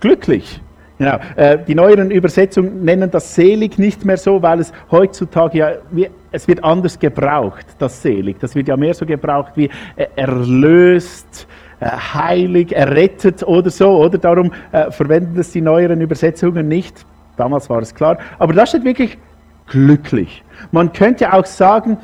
glücklich. 0.00 0.60
Genau. 0.98 1.18
Äh, 1.34 1.58
die 1.66 1.74
neueren 1.74 2.10
Übersetzungen 2.10 2.84
nennen 2.84 3.10
das 3.10 3.34
selig 3.34 3.78
nicht 3.78 4.04
mehr 4.04 4.16
so, 4.16 4.42
weil 4.42 4.60
es 4.60 4.72
heutzutage 4.90 5.58
ja, 5.58 6.06
es 6.30 6.46
wird 6.46 6.62
anders 6.62 6.98
gebraucht, 6.98 7.66
das 7.78 8.00
selig. 8.00 8.38
Das 8.38 8.54
wird 8.54 8.68
ja 8.68 8.76
mehr 8.76 8.94
so 8.94 9.04
gebraucht 9.04 9.52
wie 9.56 9.70
äh, 9.96 10.06
erlöst, 10.14 11.48
äh, 11.80 11.86
heilig, 11.86 12.72
errettet 12.72 13.42
oder 13.42 13.70
so, 13.70 13.90
oder? 13.90 14.18
Darum 14.18 14.52
verwenden 14.90 15.34
das 15.36 15.50
die 15.50 15.60
neueren 15.60 16.00
Übersetzungen 16.00 16.68
nicht. 16.68 17.04
Damals 17.36 17.68
war 17.68 17.82
es 17.82 17.94
klar. 17.94 18.18
Aber 18.38 18.52
da 18.52 18.64
steht 18.64 18.84
wirklich 18.84 19.18
glücklich. 19.66 20.44
Man 20.70 20.92
könnte 20.92 21.32
auch 21.32 21.46
sagen, 21.46 21.98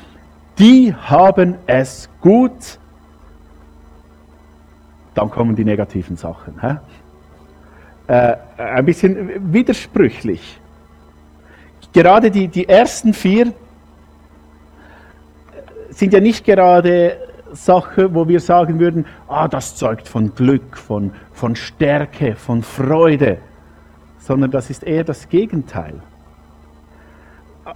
die 0.58 0.94
haben 0.94 1.54
es 1.66 2.08
gut. 2.20 2.78
Dann 5.14 5.30
kommen 5.30 5.56
die 5.56 5.64
negativen 5.64 6.16
Sachen. 6.16 6.60
Äh, 8.06 8.36
ein 8.56 8.84
bisschen 8.84 9.52
widersprüchlich. 9.52 10.60
Gerade 11.92 12.30
die, 12.30 12.48
die 12.48 12.68
ersten 12.68 13.12
vier 13.14 13.52
sind 15.90 16.12
ja 16.12 16.20
nicht 16.20 16.44
gerade 16.44 17.16
Sachen, 17.52 18.14
wo 18.14 18.28
wir 18.28 18.40
sagen 18.40 18.78
würden, 18.78 19.06
ah, 19.28 19.48
das 19.48 19.76
zeugt 19.76 20.08
von 20.08 20.34
Glück, 20.34 20.76
von, 20.76 21.12
von 21.32 21.56
Stärke, 21.56 22.36
von 22.36 22.62
Freude, 22.62 23.38
sondern 24.18 24.50
das 24.50 24.70
ist 24.70 24.84
eher 24.84 25.04
das 25.04 25.28
Gegenteil. 25.28 25.94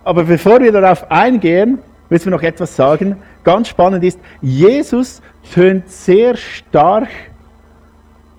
Aber 0.05 0.25
bevor 0.25 0.61
wir 0.61 0.73
darauf 0.73 1.11
eingehen, 1.11 1.79
müssen 2.09 2.27
wir 2.27 2.33
noch 2.33 2.43
etwas 2.43 2.77
sagen. 2.77 3.17
Ganz 3.43 3.69
spannend 3.69 4.05
ist, 4.05 4.19
Jesus 4.41 5.23
tönt 5.53 5.89
sehr 5.89 6.37
stark 6.37 7.09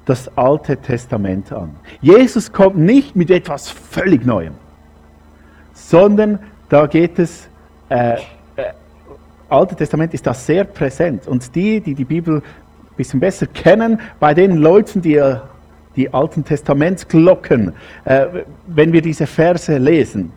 das 0.06 0.30
Alte 0.38 0.78
Testament 0.78 1.52
an. 1.52 1.76
Jesus 2.02 2.52
kommt 2.52 2.78
nicht 2.78 3.16
mit 3.16 3.32
etwas 3.32 3.70
völlig 3.70 4.26
Neuem, 4.26 4.54
sondern 5.74 6.40
da 6.70 6.86
geht 6.86 7.18
es, 7.18 7.50
äh, 7.90 8.14
äh, 8.14 8.18
Alte 9.50 9.76
Testament 9.76 10.14
ist 10.14 10.28
da 10.28 10.34
sehr 10.34 10.64
präsent. 10.64 11.28
Und 11.28 11.56
die, 11.56 11.82
die 11.82 11.96
die 11.96 12.06
Bibel 12.06 12.38
ein 12.38 12.44
bisschen 12.98 13.20
besser 13.20 13.48
kennen, 13.48 14.00
bei 14.20 14.34
den 14.34 14.58
Leuten, 14.58 15.02
die 15.02 15.16
äh, 15.16 15.38
die 15.96 16.14
Alten 16.14 16.44
Testamentsglocken, 16.44 17.74
äh, 18.04 18.26
wenn 18.68 18.92
wir 18.92 19.02
diese 19.02 19.26
Verse 19.26 19.78
lesen, 19.78 20.34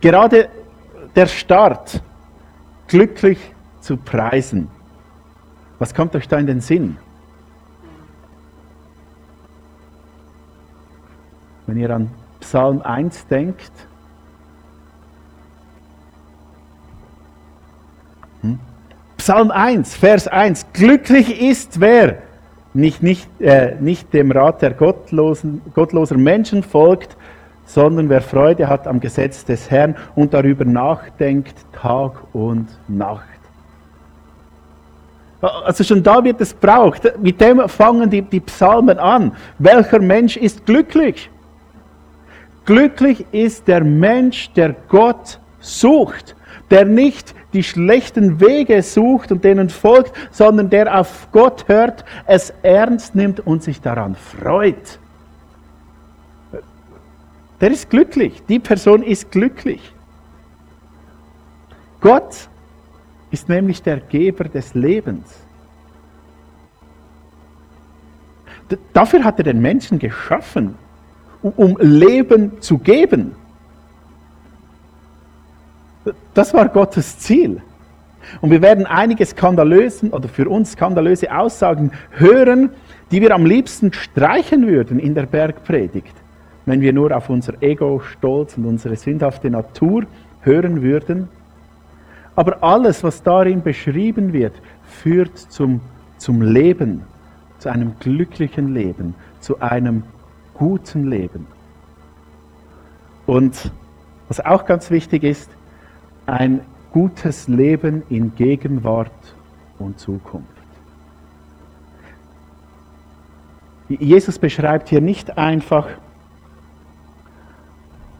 Gerade 0.00 0.48
der 1.14 1.26
Start, 1.26 2.02
glücklich 2.90 3.38
zu 3.80 3.96
preisen. 3.96 4.68
Was 5.78 5.94
kommt 5.94 6.14
euch 6.16 6.26
da 6.28 6.38
in 6.38 6.46
den 6.46 6.60
Sinn? 6.60 6.98
Wenn 11.66 11.78
ihr 11.78 11.88
an 11.90 12.10
Psalm 12.40 12.82
1 12.82 13.28
denkt, 13.28 13.70
hm? 18.42 18.58
Psalm 19.18 19.52
1, 19.52 19.94
Vers 19.94 20.26
1, 20.26 20.66
glücklich 20.72 21.40
ist 21.40 21.80
wer 21.80 22.22
nicht, 22.74 23.04
nicht, 23.04 23.28
äh, 23.40 23.76
nicht 23.78 24.12
dem 24.12 24.32
Rat 24.32 24.62
der 24.62 24.72
gottlosen, 24.72 25.62
gottloser 25.74 26.18
Menschen 26.18 26.64
folgt, 26.64 27.16
sondern 27.72 28.08
wer 28.08 28.20
Freude 28.20 28.68
hat 28.68 28.88
am 28.88 28.98
Gesetz 28.98 29.44
des 29.44 29.70
Herrn 29.70 29.94
und 30.16 30.34
darüber 30.34 30.64
nachdenkt 30.64 31.54
Tag 31.72 32.14
und 32.32 32.66
Nacht. 32.88 33.26
Also 35.40 35.84
schon 35.84 36.02
da 36.02 36.22
wird 36.22 36.40
es 36.40 36.52
braucht. 36.52 37.18
Mit 37.22 37.40
dem 37.40 37.66
fangen 37.68 38.10
die, 38.10 38.22
die 38.22 38.40
Psalmen 38.40 38.98
an. 38.98 39.32
Welcher 39.58 40.00
Mensch 40.00 40.36
ist 40.36 40.66
glücklich? 40.66 41.30
Glücklich 42.66 43.24
ist 43.32 43.68
der 43.68 43.82
Mensch, 43.84 44.52
der 44.52 44.74
Gott 44.88 45.38
sucht, 45.60 46.36
der 46.70 46.84
nicht 46.84 47.34
die 47.52 47.62
schlechten 47.62 48.40
Wege 48.40 48.82
sucht 48.82 49.32
und 49.32 49.44
denen 49.44 49.70
folgt, 49.70 50.12
sondern 50.30 50.70
der 50.70 50.98
auf 50.98 51.28
Gott 51.32 51.64
hört, 51.68 52.04
es 52.26 52.52
ernst 52.62 53.14
nimmt 53.14 53.40
und 53.40 53.62
sich 53.62 53.80
daran 53.80 54.14
freut. 54.14 54.98
Der 57.60 57.70
ist 57.70 57.90
glücklich. 57.90 58.42
Die 58.48 58.58
Person 58.58 59.02
ist 59.02 59.30
glücklich. 59.30 59.92
Gott 62.00 62.48
ist 63.30 63.48
nämlich 63.48 63.82
der 63.82 63.98
Geber 63.98 64.44
des 64.44 64.74
Lebens. 64.74 65.40
Dafür 68.92 69.24
hat 69.24 69.38
er 69.38 69.44
den 69.44 69.60
Menschen 69.60 69.98
geschaffen, 69.98 70.76
um 71.42 71.76
Leben 71.80 72.60
zu 72.60 72.78
geben. 72.78 73.34
Das 76.34 76.54
war 76.54 76.68
Gottes 76.68 77.18
Ziel. 77.18 77.62
Und 78.40 78.50
wir 78.50 78.62
werden 78.62 78.86
einige 78.86 79.24
skandalösen 79.26 80.10
oder 80.10 80.28
für 80.28 80.48
uns 80.48 80.72
skandalöse 80.72 81.34
Aussagen 81.34 81.92
hören, 82.10 82.70
die 83.10 83.20
wir 83.20 83.34
am 83.34 83.44
liebsten 83.44 83.92
streichen 83.92 84.66
würden 84.66 84.98
in 84.98 85.14
der 85.14 85.26
Bergpredigt, 85.26 86.14
wenn 86.70 86.82
wir 86.82 86.92
nur 86.92 87.16
auf 87.16 87.28
unser 87.28 87.60
Ego, 87.60 87.98
Stolz 87.98 88.56
und 88.56 88.64
unsere 88.64 88.94
sündhafte 88.94 89.50
Natur 89.50 90.04
hören 90.42 90.82
würden. 90.82 91.28
Aber 92.36 92.62
alles, 92.62 93.02
was 93.02 93.24
darin 93.24 93.60
beschrieben 93.60 94.32
wird, 94.32 94.52
führt 94.84 95.36
zum, 95.36 95.80
zum 96.16 96.42
Leben, 96.42 97.02
zu 97.58 97.70
einem 97.70 97.94
glücklichen 97.98 98.72
Leben, 98.72 99.16
zu 99.40 99.60
einem 99.60 100.04
guten 100.54 101.10
Leben. 101.10 101.48
Und 103.26 103.72
was 104.28 104.38
auch 104.38 104.64
ganz 104.64 104.92
wichtig 104.92 105.24
ist, 105.24 105.50
ein 106.26 106.60
gutes 106.92 107.48
Leben 107.48 108.04
in 108.10 108.36
Gegenwart 108.36 109.34
und 109.80 109.98
Zukunft. 109.98 110.46
Jesus 113.88 114.38
beschreibt 114.38 114.88
hier 114.88 115.00
nicht 115.00 115.36
einfach, 115.36 115.88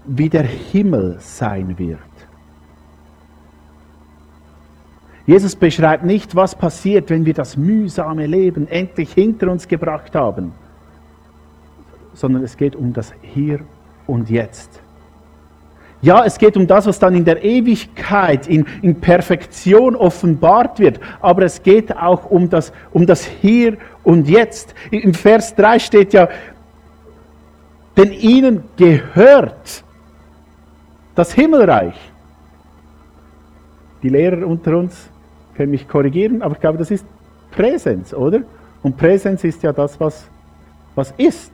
wie 0.04 0.28
der 0.28 0.44
Himmel 0.44 1.16
sein 1.20 1.78
wird. 1.78 1.98
Jesus 5.26 5.54
beschreibt 5.54 6.04
nicht, 6.04 6.34
was 6.34 6.54
passiert, 6.54 7.10
wenn 7.10 7.24
wir 7.24 7.34
das 7.34 7.56
mühsame 7.56 8.26
Leben 8.26 8.66
endlich 8.66 9.12
hinter 9.12 9.50
uns 9.50 9.68
gebracht 9.68 10.14
haben, 10.14 10.52
sondern 12.14 12.42
es 12.42 12.56
geht 12.56 12.74
um 12.74 12.92
das 12.92 13.12
Hier 13.22 13.60
und 14.06 14.28
Jetzt. 14.28 14.82
Ja, 16.02 16.24
es 16.24 16.38
geht 16.38 16.56
um 16.56 16.66
das, 16.66 16.86
was 16.86 16.98
dann 16.98 17.14
in 17.14 17.24
der 17.26 17.44
Ewigkeit, 17.44 18.48
in, 18.48 18.66
in 18.80 19.00
Perfektion 19.00 19.94
offenbart 19.94 20.78
wird, 20.78 20.98
aber 21.20 21.42
es 21.42 21.62
geht 21.62 21.94
auch 21.94 22.30
um 22.30 22.48
das, 22.48 22.72
um 22.90 23.06
das 23.06 23.24
Hier 23.24 23.76
und 24.02 24.28
Jetzt. 24.28 24.74
Im 24.90 25.12
Vers 25.12 25.54
3 25.54 25.78
steht 25.78 26.12
ja, 26.14 26.28
denn 27.96 28.12
ihnen 28.12 28.64
gehört 28.76 29.84
das 31.14 31.32
Himmelreich. 31.32 31.94
Die 34.02 34.08
Lehrer 34.08 34.46
unter 34.46 34.76
uns 34.76 35.10
können 35.54 35.70
mich 35.70 35.86
korrigieren, 35.86 36.42
aber 36.42 36.54
ich 36.54 36.60
glaube, 36.60 36.78
das 36.78 36.90
ist 36.90 37.04
Präsenz, 37.50 38.14
oder? 38.14 38.40
Und 38.82 38.96
Präsenz 38.96 39.44
ist 39.44 39.62
ja 39.62 39.72
das, 39.72 39.98
was, 40.00 40.28
was 40.94 41.12
ist. 41.16 41.52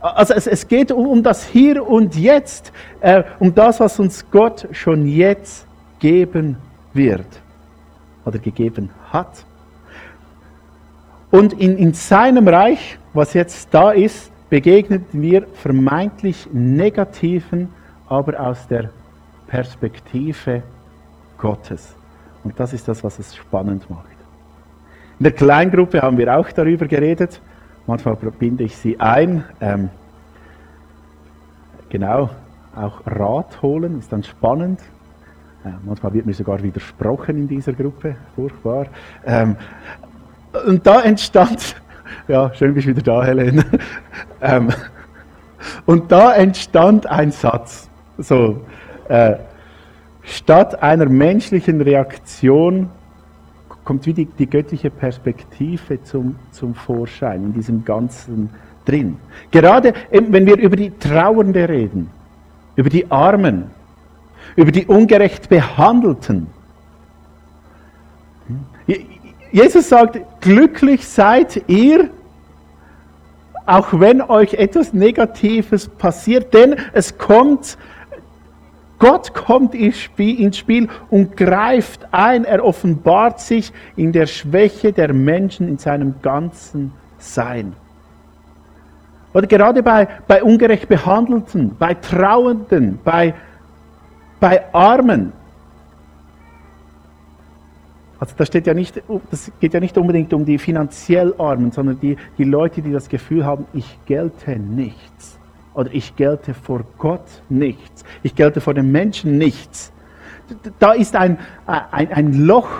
Also 0.00 0.32
es, 0.32 0.46
es 0.46 0.66
geht 0.66 0.90
um, 0.90 1.06
um, 1.06 1.22
das 1.22 1.46
Hier 1.46 1.86
und 1.86 2.16
Jetzt, 2.16 2.72
äh, 3.00 3.22
um 3.38 3.54
das, 3.54 3.80
was 3.80 3.98
uns 3.98 4.30
Gott 4.30 4.66
schon 4.72 5.06
jetzt 5.06 5.66
geben 5.98 6.56
wird 6.94 7.26
oder 8.24 8.38
gegeben 8.38 8.90
hat. 9.10 9.44
Und 11.30 11.52
in, 11.52 11.76
in 11.76 11.92
seinem 11.92 12.48
Reich, 12.48 12.98
was 13.12 13.34
jetzt 13.34 13.68
da 13.72 13.90
ist, 13.90 14.32
begegnen 14.48 15.04
wir 15.12 15.46
vermeintlich 15.54 16.48
negativen, 16.52 17.68
aber 18.10 18.38
aus 18.38 18.66
der 18.68 18.90
Perspektive 19.46 20.62
Gottes. 21.38 21.94
Und 22.44 22.58
das 22.58 22.74
ist 22.74 22.86
das, 22.88 23.02
was 23.02 23.18
es 23.18 23.34
spannend 23.34 23.88
macht. 23.88 24.04
In 25.18 25.24
der 25.24 25.32
Kleingruppe 25.32 26.02
haben 26.02 26.18
wir 26.18 26.36
auch 26.36 26.50
darüber 26.50 26.86
geredet. 26.86 27.40
Manchmal 27.86 28.16
binde 28.16 28.64
ich 28.64 28.76
sie 28.76 28.98
ein. 28.98 29.44
Ähm, 29.60 29.90
genau, 31.88 32.30
auch 32.74 33.00
Rat 33.06 33.62
holen 33.62 33.98
ist 33.98 34.12
dann 34.12 34.22
spannend. 34.22 34.80
Äh, 35.64 35.70
manchmal 35.84 36.14
wird 36.14 36.26
mir 36.26 36.34
sogar 36.34 36.62
widersprochen 36.62 37.36
in 37.36 37.48
dieser 37.48 37.74
Gruppe, 37.74 38.16
furchtbar. 38.34 38.86
Ähm, 39.26 39.56
und 40.66 40.86
da 40.86 41.02
entstand, 41.02 41.76
ja, 42.28 42.52
schön 42.54 42.72
bist 42.72 42.86
du 42.86 42.90
wieder 42.90 43.02
da, 43.02 43.24
Helene. 43.24 43.64
ähm, 44.40 44.68
und 45.84 46.10
da 46.10 46.34
entstand 46.34 47.06
ein 47.06 47.30
Satz, 47.30 47.89
so, 48.22 48.60
äh, 49.08 49.36
Statt 50.22 50.82
einer 50.82 51.06
menschlichen 51.06 51.80
Reaktion 51.80 52.90
kommt 53.84 54.06
wie 54.06 54.12
die, 54.12 54.26
die 54.26 54.48
göttliche 54.48 54.90
Perspektive 54.90 56.02
zum, 56.02 56.36
zum 56.52 56.74
Vorschein 56.74 57.44
in 57.46 57.52
diesem 57.52 57.84
Ganzen 57.84 58.50
drin. 58.84 59.16
Gerade 59.50 59.94
wenn 60.10 60.46
wir 60.46 60.58
über 60.58 60.76
die 60.76 60.90
Trauernde 60.90 61.68
reden, 61.68 62.10
über 62.76 62.90
die 62.90 63.10
Armen, 63.10 63.70
über 64.56 64.70
die 64.70 64.86
ungerecht 64.86 65.48
Behandelten. 65.48 66.46
Jesus 69.52 69.88
sagt, 69.88 70.20
glücklich 70.40 71.06
seid 71.06 71.68
ihr, 71.68 72.10
auch 73.66 73.88
wenn 73.92 74.20
euch 74.22 74.54
etwas 74.54 74.92
Negatives 74.92 75.88
passiert, 75.88 76.54
denn 76.54 76.76
es 76.92 77.18
kommt 77.18 77.76
Gott 79.00 79.32
kommt 79.32 79.74
ins 79.74 80.56
Spiel 80.56 80.88
und 81.08 81.36
greift 81.36 82.06
ein. 82.12 82.44
Er 82.44 82.62
offenbart 82.62 83.40
sich 83.40 83.72
in 83.96 84.12
der 84.12 84.26
Schwäche 84.26 84.92
der 84.92 85.12
Menschen 85.14 85.66
in 85.66 85.78
seinem 85.78 86.16
ganzen 86.22 86.92
Sein. 87.18 87.72
Oder 89.32 89.46
gerade 89.46 89.82
bei, 89.82 90.06
bei 90.28 90.42
ungerecht 90.42 90.86
Behandelten, 90.86 91.76
bei 91.78 91.94
Trauenden, 91.94 92.98
bei, 93.02 93.34
bei 94.38 94.72
Armen. 94.74 95.32
Also 98.18 98.34
das, 98.36 98.48
steht 98.48 98.66
ja 98.66 98.74
nicht, 98.74 99.02
das 99.30 99.50
geht 99.60 99.72
ja 99.72 99.80
nicht 99.80 99.96
unbedingt 99.96 100.34
um 100.34 100.44
die 100.44 100.58
finanziell 100.58 101.34
Armen, 101.38 101.72
sondern 101.72 101.98
die, 102.00 102.18
die 102.36 102.44
Leute, 102.44 102.82
die 102.82 102.92
das 102.92 103.08
Gefühl 103.08 103.46
haben, 103.46 103.64
ich 103.72 103.98
gelte 104.04 104.58
nichts 104.58 105.39
oder 105.74 105.90
ich 105.92 106.16
gelte 106.16 106.54
vor 106.54 106.84
Gott 106.98 107.42
nichts, 107.48 108.04
ich 108.22 108.34
gelte 108.34 108.60
vor 108.60 108.74
den 108.74 108.90
Menschen 108.90 109.38
nichts. 109.38 109.92
Da 110.78 110.92
ist 110.92 111.14
ein, 111.14 111.38
ein, 111.66 112.12
ein 112.12 112.46
Loch, 112.46 112.70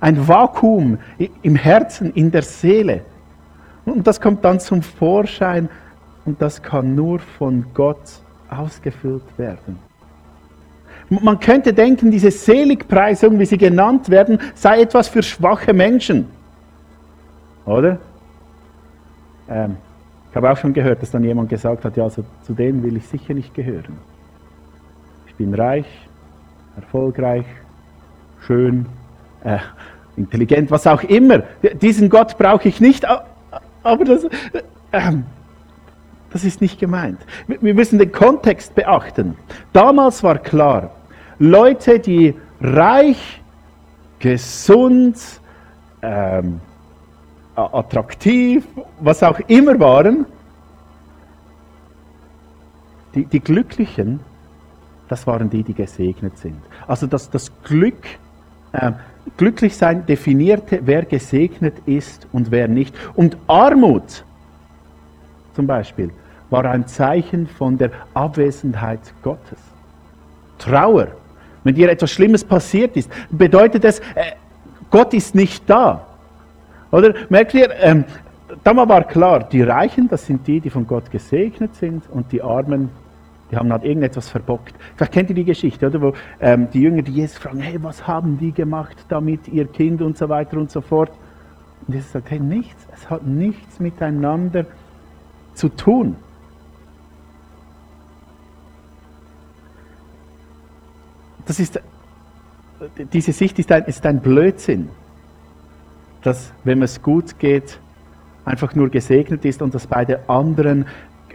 ein 0.00 0.28
Vakuum 0.28 0.98
im 1.42 1.56
Herzen, 1.56 2.12
in 2.12 2.30
der 2.30 2.42
Seele. 2.42 3.04
Und 3.84 4.06
das 4.06 4.20
kommt 4.20 4.44
dann 4.44 4.60
zum 4.60 4.82
Vorschein 4.82 5.68
und 6.24 6.40
das 6.40 6.62
kann 6.62 6.94
nur 6.94 7.18
von 7.18 7.64
Gott 7.74 8.20
ausgefüllt 8.48 9.24
werden. 9.36 9.78
Man 11.08 11.40
könnte 11.40 11.74
denken, 11.74 12.10
diese 12.10 12.30
Seligpreisung, 12.30 13.38
wie 13.38 13.44
sie 13.44 13.58
genannt 13.58 14.08
werden, 14.08 14.38
sei 14.54 14.80
etwas 14.80 15.08
für 15.08 15.22
schwache 15.22 15.72
Menschen. 15.72 16.28
Oder? 17.66 17.98
Ähm, 19.48 19.76
ich 20.32 20.36
habe 20.36 20.50
auch 20.50 20.56
schon 20.56 20.72
gehört, 20.72 21.02
dass 21.02 21.10
dann 21.10 21.24
jemand 21.24 21.50
gesagt 21.50 21.84
hat, 21.84 21.94
ja, 21.98 22.04
also 22.04 22.24
zu 22.40 22.54
denen 22.54 22.82
will 22.82 22.96
ich 22.96 23.06
sicher 23.06 23.34
nicht 23.34 23.52
gehören. 23.52 23.98
Ich 25.26 25.34
bin 25.34 25.52
reich, 25.52 25.84
erfolgreich, 26.74 27.44
schön, 28.46 28.86
äh, 29.44 29.58
intelligent, 30.16 30.70
was 30.70 30.86
auch 30.86 31.02
immer. 31.02 31.42
Diesen 31.82 32.08
Gott 32.08 32.38
brauche 32.38 32.66
ich 32.66 32.80
nicht, 32.80 33.04
aber 33.82 34.04
das, 34.06 34.24
äh, 34.92 35.12
das 36.30 36.44
ist 36.44 36.62
nicht 36.62 36.80
gemeint. 36.80 37.18
Wir 37.46 37.74
müssen 37.74 37.98
den 37.98 38.10
Kontext 38.10 38.74
beachten. 38.74 39.36
Damals 39.74 40.22
war 40.22 40.38
klar, 40.38 40.92
Leute, 41.38 41.98
die 41.98 42.34
reich, 42.62 43.42
gesund, 44.18 45.18
ähm, 46.00 46.62
attraktiv, 47.54 48.66
was 49.00 49.22
auch 49.22 49.38
immer 49.48 49.78
waren, 49.78 50.26
Die, 53.14 53.26
die 53.26 53.40
Glücklichen, 53.40 54.20
das 55.08 55.26
waren 55.26 55.50
die, 55.50 55.62
die 55.62 55.74
gesegnet 55.74 56.38
sind. 56.38 56.56
Also 56.86 57.06
das, 57.06 57.28
das 57.28 57.52
Glück, 57.62 58.02
äh, 58.72 58.92
glücklich 59.36 59.76
sein 59.76 60.06
definierte, 60.06 60.80
wer 60.84 61.04
gesegnet 61.04 61.74
ist 61.84 62.26
und 62.32 62.50
wer 62.50 62.68
nicht. 62.68 62.94
Und 63.14 63.36
Armut 63.46 64.24
zum 65.54 65.66
Beispiel 65.66 66.10
war 66.48 66.64
ein 66.64 66.86
Zeichen 66.86 67.46
von 67.46 67.76
der 67.76 67.90
Abwesenheit 68.14 69.00
Gottes. 69.22 69.58
Trauer, 70.58 71.08
wenn 71.64 71.74
dir 71.74 71.90
etwas 71.90 72.10
Schlimmes 72.10 72.42
passiert 72.42 72.96
ist, 72.96 73.10
bedeutet 73.30 73.84
es, 73.84 73.98
äh, 74.14 74.32
Gott 74.90 75.12
ist 75.12 75.34
nicht 75.34 75.68
da. 75.68 76.06
Oder 76.92 77.14
merkt 77.30 77.54
ihr, 77.54 77.70
ähm, 77.80 78.04
damals 78.62 78.88
war 78.88 79.04
klar, 79.04 79.44
die 79.44 79.62
Reichen, 79.62 80.08
das 80.08 80.26
sind 80.26 80.46
die, 80.46 80.60
die 80.60 80.70
von 80.70 80.86
Gott 80.86 81.10
gesegnet 81.10 81.74
sind 81.74 82.04
und 82.10 82.30
die 82.30 82.42
Armen, 82.42 82.90
die 83.50 83.56
haben 83.56 83.72
halt 83.72 83.84
irgendetwas 83.84 84.28
verbockt. 84.28 84.74
Vielleicht 84.94 85.12
kennt 85.12 85.30
ihr 85.30 85.36
die 85.36 85.44
Geschichte, 85.44 85.86
oder? 85.86 86.00
Wo 86.02 86.12
ähm, 86.40 86.68
die 86.70 86.82
Jünger, 86.82 87.02
die 87.02 87.12
Jesus 87.12 87.38
fragen, 87.38 87.60
hey, 87.60 87.82
was 87.82 88.06
haben 88.06 88.38
die 88.38 88.52
gemacht 88.52 89.06
damit, 89.08 89.48
ihr 89.48 89.66
Kind 89.66 90.02
und 90.02 90.18
so 90.18 90.28
weiter 90.28 90.58
und 90.58 90.70
so 90.70 90.82
fort. 90.82 91.10
Und 91.86 91.94
Jesus 91.94 92.12
sagt, 92.12 92.30
hey, 92.30 92.38
nichts, 92.38 92.86
es 92.94 93.08
hat 93.08 93.26
nichts 93.26 93.80
miteinander 93.80 94.66
zu 95.54 95.70
tun. 95.70 96.16
Das 101.46 101.58
ist, 101.58 101.80
diese 103.12 103.32
Sicht 103.32 103.58
ist 103.58 103.72
ein, 103.72 103.84
ist 103.84 104.04
ein 104.04 104.20
Blödsinn 104.20 104.90
dass, 106.22 106.52
wenn 106.64 106.82
es 106.82 107.02
gut 107.02 107.38
geht, 107.38 107.78
einfach 108.44 108.74
nur 108.74 108.88
gesegnet 108.88 109.44
ist 109.44 109.62
und 109.62 109.74
dass 109.74 109.86
bei 109.86 110.04
den 110.04 110.18
anderen 110.28 110.86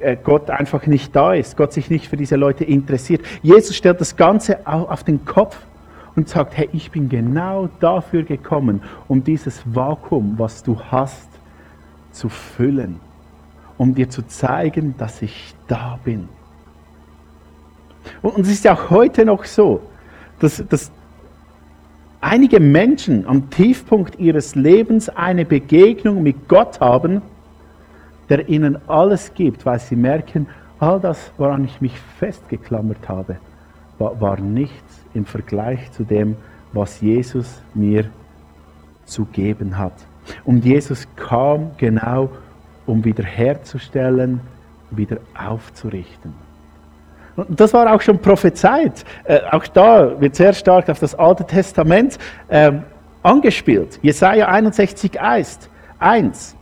äh, 0.02 0.18
Gott 0.22 0.50
einfach 0.50 0.86
nicht 0.86 1.16
da 1.16 1.34
ist, 1.34 1.58
Gott 1.58 1.74
sich 1.74 1.90
nicht 1.90 2.08
für 2.08 2.18
diese 2.18 2.36
Leute 2.36 2.64
interessiert. 2.64 3.26
Jesus 3.42 3.76
stellt 3.76 4.02
das 4.02 4.16
Ganze 4.16 4.66
auf 4.66 5.04
den 5.04 5.26
Kopf 5.26 5.58
und 6.16 6.28
sagt, 6.28 6.58
hey, 6.58 6.70
ich 6.74 6.92
bin 6.92 7.10
genau 7.10 7.70
dafür 7.80 8.24
gekommen, 8.24 8.82
um 9.08 9.24
dieses 9.24 9.62
Vakuum, 9.66 10.36
was 10.38 10.64
du 10.64 10.80
hast, 10.80 11.30
zu 12.12 12.30
füllen, 12.30 13.00
um 13.78 13.94
dir 13.94 14.10
zu 14.10 14.26
zeigen, 14.26 14.96
dass 14.98 15.22
ich 15.22 15.54
da 15.68 16.00
bin. 16.04 16.28
Und 18.22 18.40
es 18.40 18.50
ist 18.50 18.64
ja 18.64 18.74
auch 18.74 18.90
heute 18.90 19.26
noch 19.26 19.46
so, 19.46 19.82
dass, 20.40 20.64
dass 20.68 20.92
einige 22.22 22.60
Menschen 22.60 23.28
am 23.28 23.50
Tiefpunkt 23.50 24.20
ihres 24.20 24.56
Lebens 24.56 25.10
eine 25.10 25.46
Begegnung 25.46 26.24
mit 26.24 26.48
Gott 26.48 26.80
haben, 26.80 27.22
der 28.30 28.50
ihnen 28.50 28.78
alles 28.88 29.34
gibt, 29.34 29.66
weil 29.66 29.80
sie 29.80 29.96
merken, 29.96 30.48
all 30.80 31.00
das, 31.00 31.32
woran 31.38 31.66
ich 31.66 31.82
mich 31.82 31.98
festgeklammert 32.20 33.08
habe, 33.08 33.38
war, 33.98 34.20
war 34.20 34.40
nichts 34.40 35.06
im 35.14 35.26
Vergleich 35.26 35.92
zu 35.92 36.04
dem, 36.04 36.36
was 36.74 37.02
Jesus 37.02 37.62
mir 37.74 38.10
zu 39.06 39.26
geben 39.26 39.78
hat. 39.78 39.94
Und 40.44 40.66
Jesus 40.66 41.08
kam 41.16 41.72
genau, 41.78 42.30
um 42.86 43.04
wiederherzustellen, 43.06 44.42
wieder 44.92 45.18
aufzurichten. 45.38 46.47
Und 47.38 47.60
das 47.60 47.72
war 47.74 47.94
auch 47.94 48.02
schon 48.02 48.20
prophezeit. 48.20 49.06
Äh, 49.24 49.40
auch 49.52 49.66
da 49.68 50.20
wird 50.20 50.36
sehr 50.36 50.54
stark 50.54 50.90
auf 50.90 51.00
das 51.00 51.14
Alte 51.16 51.46
Testament 51.46 52.18
äh, 52.48 52.72
angespielt. 53.22 54.00
Jesaja 54.02 54.48
61, 54.48 55.20
1. 56.00 56.56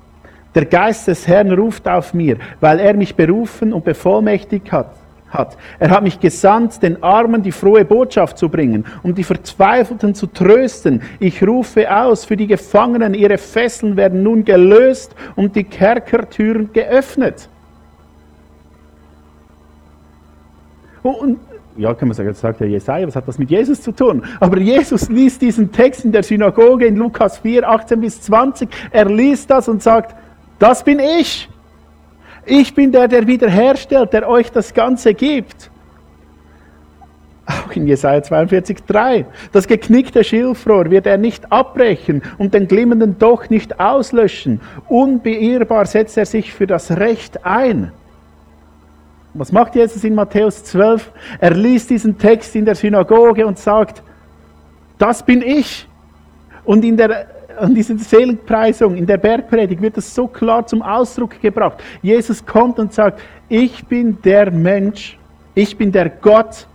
Der 0.53 0.65
Geist 0.65 1.07
des 1.07 1.27
Herrn 1.27 1.51
ruft 1.51 1.87
auf 1.87 2.13
mir, 2.13 2.37
weil 2.59 2.79
er 2.79 2.93
mich 2.93 3.15
berufen 3.15 3.73
und 3.73 3.85
bevollmächtigt 3.85 4.71
hat. 4.71 4.91
hat. 5.29 5.57
Er 5.79 5.89
hat 5.89 6.03
mich 6.03 6.19
gesandt, 6.19 6.83
den 6.83 7.01
Armen 7.03 7.41
die 7.41 7.51
frohe 7.51 7.85
Botschaft 7.85 8.37
zu 8.37 8.49
bringen, 8.49 8.85
um 9.03 9.15
die 9.15 9.23
Verzweifelten 9.23 10.13
zu 10.13 10.27
trösten. 10.27 11.01
Ich 11.19 11.45
rufe 11.45 11.93
aus 11.93 12.25
für 12.25 12.37
die 12.37 12.47
Gefangenen, 12.47 13.13
ihre 13.13 13.37
Fesseln 13.37 13.95
werden 13.95 14.23
nun 14.23 14.43
gelöst 14.43 15.15
und 15.35 15.55
die 15.55 15.63
Kerkertüren 15.63 16.71
geöffnet. 16.73 17.49
Und, 21.05 21.37
ja, 21.77 21.93
kann 21.93 22.07
man 22.07 22.15
sagen, 22.15 22.29
jetzt 22.29 22.41
sagt 22.41 22.59
ja 22.61 22.65
Jesaja, 22.65 23.05
was 23.05 23.15
hat 23.15 23.27
das 23.27 23.37
mit 23.37 23.51
Jesus 23.51 23.79
zu 23.79 23.91
tun? 23.91 24.23
Aber 24.39 24.57
Jesus 24.57 25.07
liest 25.07 25.39
diesen 25.39 25.71
Text 25.71 26.03
in 26.03 26.11
der 26.11 26.23
Synagoge 26.23 26.87
in 26.87 26.95
Lukas 26.95 27.37
4, 27.37 27.69
18 27.69 28.01
bis 28.01 28.21
20. 28.21 28.67
Er 28.89 29.05
liest 29.05 29.51
das 29.51 29.69
und 29.69 29.83
sagt, 29.83 30.15
das 30.57 30.83
bin 30.83 30.99
ich. 30.99 31.47
Ich 32.45 32.73
bin 32.73 32.91
der, 32.91 33.07
der 33.07 33.27
wiederherstellt, 33.27 34.13
der 34.13 34.27
euch 34.27 34.51
das 34.51 34.73
Ganze 34.73 35.13
gibt. 35.13 35.69
Auch 37.45 37.71
in 37.75 37.85
Jesaja 37.85 38.23
42, 38.23 38.85
3. 38.87 39.27
Das 39.51 39.67
geknickte 39.67 40.23
Schilfrohr 40.23 40.89
wird 40.89 41.05
er 41.05 41.19
nicht 41.19 41.51
abbrechen 41.51 42.23
und 42.39 42.55
den 42.55 42.67
glimmenden 42.67 43.19
Doch 43.19 43.51
nicht 43.51 43.79
auslöschen. 43.79 44.59
Unbeirrbar 44.89 45.85
setzt 45.85 46.17
er 46.17 46.25
sich 46.25 46.51
für 46.51 46.65
das 46.65 46.97
Recht 46.97 47.45
ein. 47.45 47.91
Was 49.37 49.51
macht 49.51 49.75
Jesus 49.75 50.03
in 50.03 50.15
Matthäus 50.15 50.63
12? 50.63 51.11
Er 51.39 51.53
liest 51.53 51.89
diesen 51.89 52.17
Text 52.17 52.55
in 52.55 52.65
der 52.65 52.75
Synagoge 52.75 53.45
und 53.45 53.59
sagt, 53.59 54.01
das 54.97 55.23
bin 55.23 55.41
ich. 55.41 55.87
Und 56.63 56.85
in 56.85 56.95
der 56.95 57.27
an 57.57 57.73
dieser 57.73 57.97
Seligpreisung, 57.97 58.95
in 58.95 59.05
der 59.05 59.17
Bergpredigt 59.17 59.81
wird 59.81 59.97
das 59.97 60.13
so 60.13 60.27
klar 60.27 60.65
zum 60.65 60.81
Ausdruck 60.81 61.39
gebracht. 61.41 61.81
Jesus 62.01 62.45
kommt 62.45 62.79
und 62.79 62.93
sagt, 62.93 63.21
ich 63.49 63.85
bin 63.85 64.21
der 64.21 64.51
Mensch, 64.51 65.17
ich 65.53 65.77
bin 65.77 65.91
der 65.91 66.09
Gott, 66.09 66.67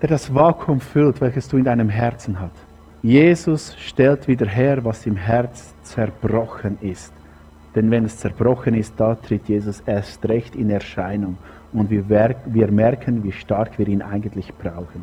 der 0.00 0.08
das 0.08 0.34
Vakuum 0.34 0.80
füllt, 0.80 1.20
welches 1.20 1.48
du 1.48 1.56
in 1.56 1.64
deinem 1.64 1.88
Herzen 1.88 2.38
hast. 2.38 2.54
Jesus 3.02 3.76
stellt 3.78 4.26
wieder 4.28 4.46
her, 4.46 4.84
was 4.84 5.04
im 5.06 5.16
Herz 5.16 5.74
zerbrochen 5.82 6.78
ist. 6.80 7.13
Denn 7.74 7.90
wenn 7.90 8.04
es 8.04 8.18
zerbrochen 8.18 8.74
ist, 8.74 8.94
da 8.98 9.14
tritt 9.14 9.48
Jesus 9.48 9.80
erst 9.80 10.26
recht 10.28 10.54
in 10.54 10.70
Erscheinung 10.70 11.38
und 11.72 11.90
wir, 11.90 12.08
wir 12.08 12.70
merken, 12.70 13.24
wie 13.24 13.32
stark 13.32 13.78
wir 13.78 13.88
ihn 13.88 14.02
eigentlich 14.02 14.54
brauchen. 14.54 15.02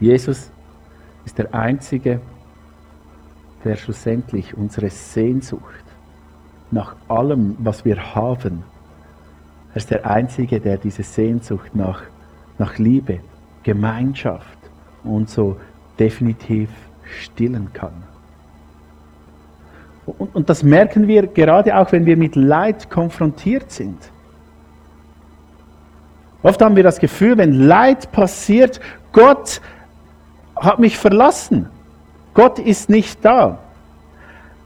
Jesus 0.00 0.50
ist 1.24 1.38
der 1.38 1.54
Einzige, 1.54 2.20
der 3.64 3.76
schlussendlich 3.76 4.56
unsere 4.56 4.90
Sehnsucht 4.90 5.84
nach 6.70 6.94
allem, 7.08 7.56
was 7.58 7.84
wir 7.84 8.14
haben, 8.14 8.62
er 9.70 9.76
ist 9.76 9.90
der 9.90 10.10
Einzige, 10.10 10.60
der 10.60 10.78
diese 10.78 11.02
Sehnsucht 11.02 11.74
nach, 11.74 12.02
nach 12.58 12.78
Liebe, 12.78 13.20
Gemeinschaft 13.62 14.58
und 15.04 15.28
so 15.28 15.56
definitiv 15.98 16.70
stillen 17.04 17.72
kann. 17.72 18.07
Und, 20.16 20.34
und 20.34 20.48
das 20.48 20.62
merken 20.62 21.06
wir 21.06 21.26
gerade 21.26 21.76
auch, 21.76 21.92
wenn 21.92 22.06
wir 22.06 22.16
mit 22.16 22.36
Leid 22.36 22.88
konfrontiert 22.88 23.70
sind. 23.70 23.98
Oft 26.42 26.62
haben 26.62 26.76
wir 26.76 26.82
das 26.82 26.98
Gefühl, 26.98 27.36
wenn 27.36 27.52
Leid 27.52 28.12
passiert, 28.12 28.80
Gott 29.12 29.60
hat 30.56 30.78
mich 30.78 30.96
verlassen. 30.96 31.68
Gott 32.32 32.58
ist 32.58 32.88
nicht 32.88 33.24
da. 33.24 33.58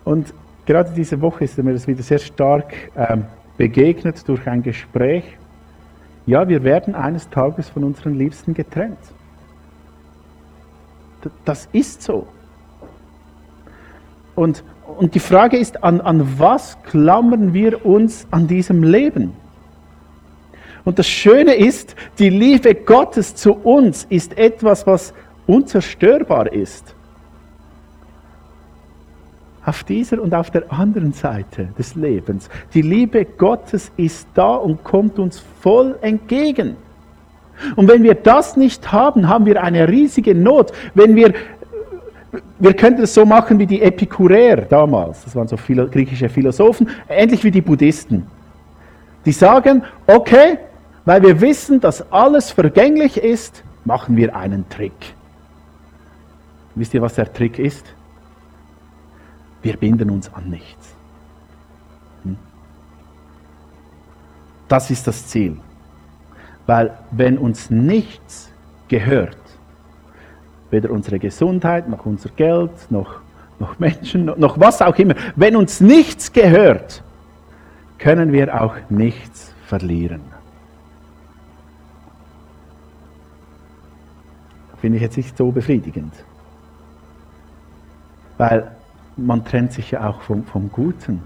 Und 0.04 0.34
gerade 0.66 0.90
diese 0.94 1.20
Woche 1.20 1.44
ist 1.44 1.56
mir 1.58 1.72
das 1.72 1.86
wieder 1.86 2.02
sehr 2.02 2.18
stark 2.18 2.74
ähm, 2.96 3.24
begegnet 3.56 4.28
durch 4.28 4.46
ein 4.46 4.62
Gespräch. 4.62 5.24
Ja, 6.26 6.46
wir 6.48 6.62
werden 6.62 6.94
eines 6.94 7.28
Tages 7.30 7.68
von 7.68 7.84
unseren 7.84 8.14
Liebsten 8.14 8.54
getrennt. 8.54 8.98
Das 11.44 11.68
ist 11.72 12.02
so. 12.02 12.26
Und 14.34 14.64
und 14.98 15.14
die 15.14 15.20
Frage 15.20 15.56
ist, 15.56 15.82
an, 15.82 16.00
an 16.00 16.38
was 16.38 16.76
klammern 16.82 17.52
wir 17.52 17.84
uns 17.84 18.26
an 18.30 18.46
diesem 18.46 18.82
Leben? 18.82 19.32
Und 20.84 20.98
das 20.98 21.06
Schöne 21.06 21.54
ist, 21.54 21.94
die 22.18 22.30
Liebe 22.30 22.74
Gottes 22.74 23.34
zu 23.34 23.52
uns 23.52 24.04
ist 24.08 24.36
etwas, 24.36 24.86
was 24.86 25.14
unzerstörbar 25.46 26.52
ist. 26.52 26.94
Auf 29.64 29.84
dieser 29.84 30.20
und 30.20 30.34
auf 30.34 30.50
der 30.50 30.72
anderen 30.72 31.12
Seite 31.12 31.68
des 31.78 31.94
Lebens. 31.94 32.50
Die 32.74 32.82
Liebe 32.82 33.24
Gottes 33.24 33.92
ist 33.96 34.26
da 34.34 34.56
und 34.56 34.82
kommt 34.82 35.20
uns 35.20 35.40
voll 35.60 35.96
entgegen. 36.00 36.76
Und 37.76 37.88
wenn 37.88 38.02
wir 38.02 38.14
das 38.14 38.56
nicht 38.56 38.90
haben, 38.90 39.28
haben 39.28 39.46
wir 39.46 39.62
eine 39.62 39.88
riesige 39.88 40.34
Not. 40.34 40.72
Wenn 40.94 41.14
wir 41.14 41.32
wir 42.62 42.74
könnten 42.74 43.02
es 43.02 43.12
so 43.12 43.26
machen 43.26 43.58
wie 43.58 43.66
die 43.66 43.82
Epikuräer 43.82 44.62
damals, 44.62 45.24
das 45.24 45.34
waren 45.34 45.48
so 45.48 45.56
philo 45.56 45.88
griechische 45.88 46.28
Philosophen, 46.28 46.88
ähnlich 47.08 47.42
wie 47.42 47.50
die 47.50 47.60
Buddhisten. 47.60 48.24
Die 49.24 49.32
sagen, 49.32 49.82
okay, 50.06 50.58
weil 51.04 51.20
wir 51.24 51.40
wissen, 51.40 51.80
dass 51.80 52.12
alles 52.12 52.52
vergänglich 52.52 53.16
ist, 53.16 53.64
machen 53.84 54.16
wir 54.16 54.36
einen 54.36 54.68
Trick. 54.68 54.92
Wisst 56.76 56.94
ihr, 56.94 57.02
was 57.02 57.16
der 57.16 57.32
Trick 57.32 57.58
ist? 57.58 57.84
Wir 59.62 59.76
binden 59.76 60.10
uns 60.10 60.32
an 60.32 60.48
nichts. 60.48 60.94
Hm? 62.22 62.36
Das 64.68 64.88
ist 64.88 65.04
das 65.08 65.26
Ziel. 65.26 65.56
Weil 66.66 66.96
wenn 67.10 67.38
uns 67.38 67.70
nichts 67.70 68.52
gehört, 68.86 69.41
weder 70.72 70.90
unsere 70.90 71.18
Gesundheit, 71.18 71.88
noch 71.88 72.06
unser 72.06 72.30
Geld, 72.30 72.72
noch, 72.90 73.20
noch 73.60 73.78
Menschen, 73.78 74.24
noch, 74.24 74.38
noch 74.38 74.58
was 74.58 74.80
auch 74.80 74.96
immer, 74.96 75.14
wenn 75.36 75.54
uns 75.54 75.80
nichts 75.80 76.32
gehört, 76.32 77.02
können 77.98 78.32
wir 78.32 78.60
auch 78.60 78.74
nichts 78.88 79.52
verlieren. 79.66 80.22
Finde 84.80 84.96
ich 84.96 85.02
jetzt 85.02 85.16
nicht 85.16 85.36
so 85.36 85.52
befriedigend. 85.52 86.12
Weil 88.38 88.72
man 89.16 89.44
trennt 89.44 89.72
sich 89.72 89.92
ja 89.92 90.08
auch 90.08 90.22
vom, 90.22 90.44
vom 90.44 90.72
Guten. 90.72 91.22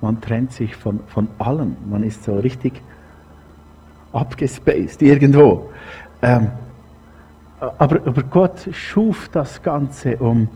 Man 0.00 0.20
trennt 0.20 0.52
sich 0.52 0.74
von, 0.74 1.00
von 1.06 1.28
allem. 1.38 1.76
Man 1.88 2.02
ist 2.02 2.24
so 2.24 2.36
richtig 2.38 2.80
abgespaced 4.12 5.02
irgendwo. 5.02 5.70
Ähm, 6.22 6.50
aber, 7.60 8.00
aber 8.06 8.22
Gott 8.22 8.68
schuf 8.72 9.28
das 9.30 9.62
Ganze, 9.62 10.16
um, 10.16 10.48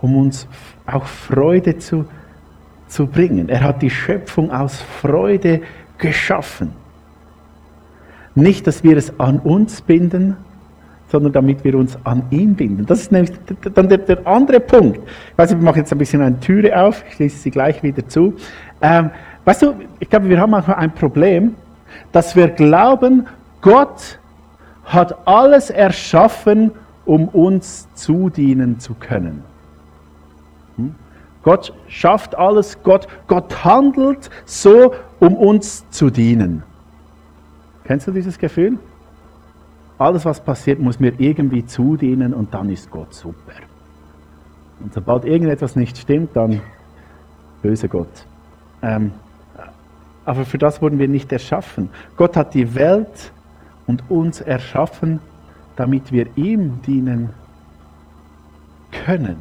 um 0.00 0.16
uns 0.16 0.46
auch 0.86 1.04
Freude 1.06 1.78
zu, 1.78 2.04
zu 2.86 3.06
bringen. 3.06 3.48
Er 3.48 3.62
hat 3.62 3.82
die 3.82 3.90
Schöpfung 3.90 4.50
aus 4.50 4.80
Freude 4.80 5.62
geschaffen. 5.98 6.72
Nicht, 8.34 8.66
dass 8.66 8.82
wir 8.82 8.96
es 8.96 9.18
an 9.18 9.38
uns 9.40 9.80
binden, 9.80 10.36
sondern 11.08 11.32
damit 11.32 11.62
wir 11.62 11.76
uns 11.76 11.96
an 12.04 12.24
ihn 12.30 12.54
binden. 12.54 12.86
Das 12.86 13.00
ist 13.00 13.12
nämlich 13.12 13.32
dann 13.74 13.88
der, 13.88 13.98
der 13.98 14.26
andere 14.26 14.58
Punkt. 14.58 14.98
Ich 14.98 15.38
weiß, 15.38 15.52
ich 15.52 15.58
mache 15.58 15.78
jetzt 15.78 15.92
ein 15.92 15.98
bisschen 15.98 16.22
eine 16.22 16.38
Türe 16.40 16.76
auf, 16.80 17.04
ich 17.08 17.14
schließe 17.14 17.38
sie 17.38 17.50
gleich 17.50 17.82
wieder 17.82 18.06
zu. 18.08 18.34
Ähm, 18.82 19.10
weißt 19.44 19.62
du, 19.62 19.74
ich 20.00 20.10
glaube, 20.10 20.28
wir 20.28 20.40
haben 20.40 20.50
manchmal 20.50 20.76
ein 20.76 20.92
Problem, 20.92 21.54
dass 22.10 22.34
wir 22.34 22.48
glauben, 22.48 23.26
Gott 23.60 24.18
hat 24.84 25.26
alles 25.26 25.70
erschaffen, 25.70 26.72
um 27.04 27.28
uns 27.28 27.88
zudienen 27.94 28.78
zu 28.80 28.94
können. 28.94 29.42
Hm? 30.76 30.94
Gott 31.42 31.74
schafft 31.88 32.36
alles, 32.36 32.82
Gott, 32.82 33.06
Gott 33.26 33.64
handelt 33.64 34.30
so, 34.44 34.94
um 35.20 35.34
uns 35.36 35.88
zu 35.90 36.10
dienen. 36.10 36.62
Kennst 37.84 38.06
du 38.06 38.12
dieses 38.12 38.38
Gefühl? 38.38 38.78
Alles, 39.98 40.24
was 40.24 40.40
passiert, 40.40 40.80
muss 40.80 40.98
mir 40.98 41.12
irgendwie 41.18 41.64
zudienen 41.64 42.34
und 42.34 42.52
dann 42.54 42.70
ist 42.70 42.90
Gott 42.90 43.12
super. 43.14 43.52
Und 44.80 44.92
sobald 44.92 45.24
irgendetwas 45.24 45.76
nicht 45.76 45.96
stimmt, 45.98 46.34
dann 46.34 46.60
böse 47.62 47.88
Gott. 47.88 48.26
Ähm, 48.82 49.12
aber 50.24 50.44
für 50.44 50.58
das 50.58 50.80
wurden 50.80 50.98
wir 50.98 51.08
nicht 51.08 51.30
erschaffen. 51.30 51.90
Gott 52.16 52.36
hat 52.36 52.54
die 52.54 52.74
Welt 52.74 53.32
und 53.86 54.10
uns 54.10 54.40
erschaffen, 54.40 55.20
damit 55.76 56.12
wir 56.12 56.26
ihm 56.36 56.80
dienen 56.82 57.30
können. 59.04 59.36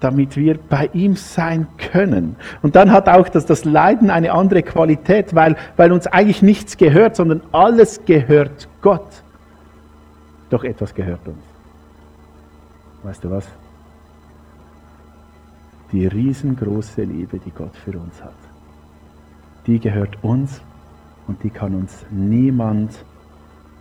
Damit 0.00 0.36
wir 0.36 0.58
bei 0.58 0.90
ihm 0.92 1.16
sein 1.16 1.66
können. 1.78 2.36
Und 2.62 2.76
dann 2.76 2.92
hat 2.92 3.08
auch 3.08 3.28
das, 3.28 3.46
das 3.46 3.64
Leiden 3.64 4.10
eine 4.10 4.32
andere 4.32 4.62
Qualität, 4.62 5.34
weil, 5.34 5.56
weil 5.76 5.90
uns 5.90 6.06
eigentlich 6.06 6.42
nichts 6.42 6.76
gehört, 6.76 7.16
sondern 7.16 7.40
alles 7.52 8.04
gehört 8.04 8.68
Gott. 8.82 9.22
Doch 10.50 10.64
etwas 10.64 10.94
gehört 10.94 11.26
uns. 11.26 11.42
Weißt 13.02 13.24
du 13.24 13.30
was? 13.30 13.48
Die 15.92 16.06
riesengroße 16.06 17.02
Liebe, 17.02 17.38
die 17.38 17.50
Gott 17.50 17.74
für 17.76 17.98
uns 17.98 18.22
hat. 18.22 18.34
Die 19.66 19.78
gehört 19.78 20.22
uns 20.22 20.60
und 21.26 21.42
die 21.42 21.50
kann 21.50 21.74
uns 21.74 22.04
niemand 22.10 22.92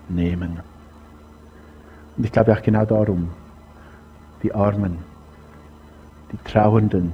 nehmen. 0.10 0.60
Und 2.18 2.24
ich 2.24 2.32
glaube 2.32 2.54
auch 2.54 2.62
genau 2.62 2.86
darum, 2.86 3.30
die 4.44 4.54
Armen, 4.54 5.00
die 6.32 6.38
Trauernden, 6.50 7.14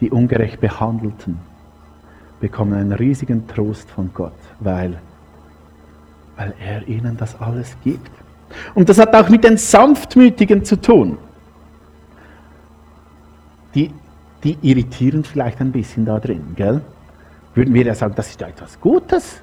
die 0.00 0.10
ungerecht 0.10 0.60
Behandelten 0.60 1.38
bekommen 2.40 2.74
einen 2.74 2.92
riesigen 2.92 3.46
Trost 3.46 3.88
von 3.90 4.10
Gott, 4.12 4.32
weil, 4.60 5.00
weil 6.36 6.54
er 6.60 6.86
ihnen 6.88 7.16
das 7.16 7.40
alles 7.40 7.76
gibt. 7.84 8.10
Und 8.74 8.88
das 8.88 8.98
hat 8.98 9.14
auch 9.14 9.28
mit 9.28 9.44
den 9.44 9.56
Sanftmütigen 9.56 10.64
zu 10.64 10.80
tun. 10.80 11.18
Die, 13.74 13.90
die 14.42 14.58
irritieren 14.60 15.24
vielleicht 15.24 15.60
ein 15.60 15.72
bisschen 15.72 16.04
da 16.04 16.18
drin, 16.18 16.52
gell? 16.56 16.82
Würden 17.54 17.74
wir 17.74 17.84
ja 17.84 17.94
sagen, 17.94 18.14
das 18.14 18.28
ist 18.28 18.40
ja 18.40 18.48
etwas 18.48 18.80
Gutes. 18.80 19.42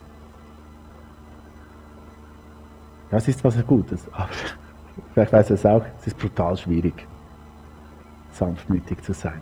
Das 3.10 3.28
ist 3.28 3.44
was 3.44 3.56
Gutes. 3.66 4.08
Aber 4.12 4.30
vielleicht 5.14 5.34
weiß 5.34 5.50
es 5.52 5.66
auch, 5.66 5.84
es 6.00 6.08
ist 6.08 6.18
brutal 6.18 6.58
schwierig, 6.58 7.08
sanftmütig 8.32 9.02
zu 9.04 9.14
sein. 9.14 9.42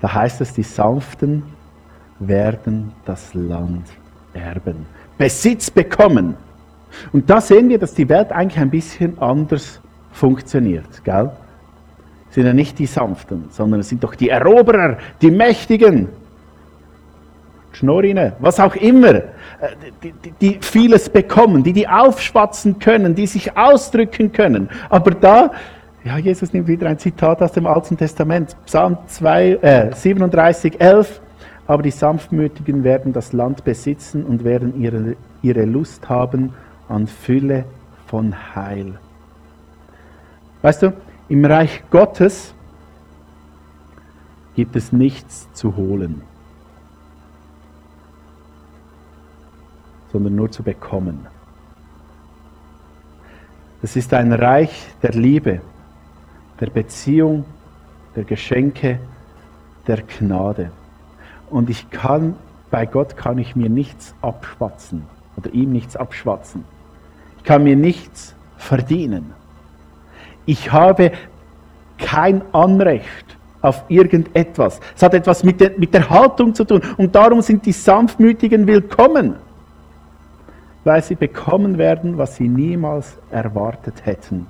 Da 0.00 0.12
heißt 0.12 0.40
es, 0.40 0.52
die 0.52 0.62
Sanften 0.62 1.44
werden 2.18 2.92
das 3.04 3.34
Land 3.34 3.86
erben, 4.34 4.86
Besitz 5.18 5.70
bekommen. 5.70 6.36
Und 7.12 7.28
da 7.30 7.40
sehen 7.40 7.68
wir, 7.68 7.78
dass 7.78 7.94
die 7.94 8.08
Welt 8.08 8.32
eigentlich 8.32 8.58
ein 8.58 8.70
bisschen 8.70 9.18
anders 9.18 9.80
funktioniert. 10.10 11.04
Gell? 11.04 11.30
Es 12.28 12.34
sind 12.34 12.46
ja 12.46 12.52
nicht 12.52 12.78
die 12.78 12.86
Sanften, 12.86 13.46
sondern 13.50 13.80
es 13.80 13.88
sind 13.88 14.02
doch 14.04 14.14
die 14.14 14.28
Eroberer, 14.28 14.98
die 15.20 15.30
Mächtigen, 15.30 16.08
Schnorrine, 17.72 18.34
was 18.38 18.60
auch 18.60 18.76
immer, 18.76 19.14
äh, 19.14 19.22
die, 20.02 20.12
die, 20.12 20.32
die, 20.40 20.58
vieles 20.60 21.08
bekommen, 21.08 21.62
die 21.62 21.72
die 21.72 21.88
aufschwatzen 21.88 22.78
können, 22.78 23.14
die 23.14 23.26
sich 23.26 23.56
ausdrücken 23.56 24.32
können. 24.32 24.68
Aber 24.90 25.12
da, 25.12 25.52
ja, 26.04 26.18
Jesus 26.18 26.52
nimmt 26.52 26.68
wieder 26.68 26.88
ein 26.88 26.98
Zitat 26.98 27.40
aus 27.42 27.52
dem 27.52 27.66
Alten 27.66 27.96
Testament, 27.96 28.56
Psalm 28.66 28.98
2, 29.06 29.50
äh, 29.62 29.94
37, 29.94 30.80
11. 30.80 31.20
Aber 31.66 31.82
die 31.82 31.90
Sanftmütigen 31.90 32.84
werden 32.84 33.12
das 33.12 33.32
Land 33.32 33.64
besitzen 33.64 34.24
und 34.24 34.44
werden 34.44 34.80
ihre, 34.80 35.16
ihre 35.42 35.64
Lust 35.64 36.08
haben 36.08 36.52
an 36.88 37.06
Fülle 37.06 37.64
von 38.06 38.34
Heil. 38.54 38.98
Weißt 40.60 40.82
du, 40.82 40.92
im 41.28 41.44
Reich 41.44 41.82
Gottes 41.90 42.54
gibt 44.54 44.76
es 44.76 44.92
nichts 44.92 45.50
zu 45.54 45.76
holen. 45.76 46.22
Sondern 50.12 50.36
nur 50.36 50.50
zu 50.50 50.62
bekommen. 50.62 51.26
Es 53.82 53.96
ist 53.96 54.14
ein 54.14 54.32
Reich 54.32 54.86
der 55.02 55.12
Liebe, 55.12 55.60
der 56.60 56.70
Beziehung, 56.70 57.44
der 58.14 58.24
Geschenke, 58.24 59.00
der 59.86 60.02
Gnade. 60.02 60.70
Und 61.50 61.70
ich 61.70 61.90
kann, 61.90 62.36
bei 62.70 62.86
Gott 62.86 63.16
kann 63.16 63.38
ich 63.38 63.56
mir 63.56 63.68
nichts 63.68 64.14
abschwatzen 64.22 65.04
oder 65.36 65.52
ihm 65.52 65.72
nichts 65.72 65.96
abschwatzen. 65.96 66.64
Ich 67.38 67.44
kann 67.44 67.64
mir 67.64 67.74
nichts 67.74 68.36
verdienen. 68.56 69.32
Ich 70.46 70.70
habe 70.70 71.12
kein 71.98 72.42
Anrecht 72.52 73.36
auf 73.62 73.84
irgendetwas. 73.88 74.80
Es 74.94 75.02
hat 75.02 75.14
etwas 75.14 75.42
mit 75.42 75.60
der, 75.60 75.72
mit 75.78 75.94
der 75.94 76.08
Haltung 76.08 76.54
zu 76.54 76.64
tun. 76.64 76.82
Und 76.96 77.14
darum 77.14 77.42
sind 77.42 77.66
die 77.66 77.72
Sanftmütigen 77.72 78.66
willkommen 78.66 79.36
weil 80.84 81.02
sie 81.02 81.14
bekommen 81.14 81.78
werden, 81.78 82.18
was 82.18 82.36
sie 82.36 82.48
niemals 82.48 83.18
erwartet 83.30 84.04
hätten, 84.04 84.46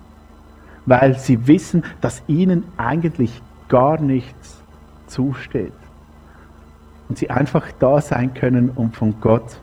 weil 0.86 1.18
sie 1.18 1.46
wissen, 1.46 1.84
dass 2.00 2.22
ihnen 2.26 2.64
eigentlich 2.76 3.42
gar 3.68 4.00
nichts 4.00 4.62
zusteht 5.06 5.72
und 7.08 7.18
sie 7.18 7.30
einfach 7.30 7.66
da 7.78 8.00
sein 8.00 8.32
können 8.34 8.70
und 8.70 8.96
von 8.96 9.14
Gott 9.20 9.60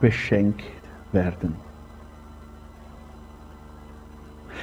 beschenkt 0.00 0.62
werden. 1.12 1.56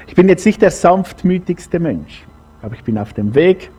Ich 0.07 0.15
bin 0.15 0.27
jetzt 0.27 0.45
nicht 0.45 0.61
der 0.61 0.71
sanftmütigste 0.71 1.79
Mensch, 1.79 2.25
aber 2.61 2.75
ich 2.75 2.83
bin 2.83 2.97
auf 2.97 3.13
dem 3.13 3.33
Weg 3.33 3.71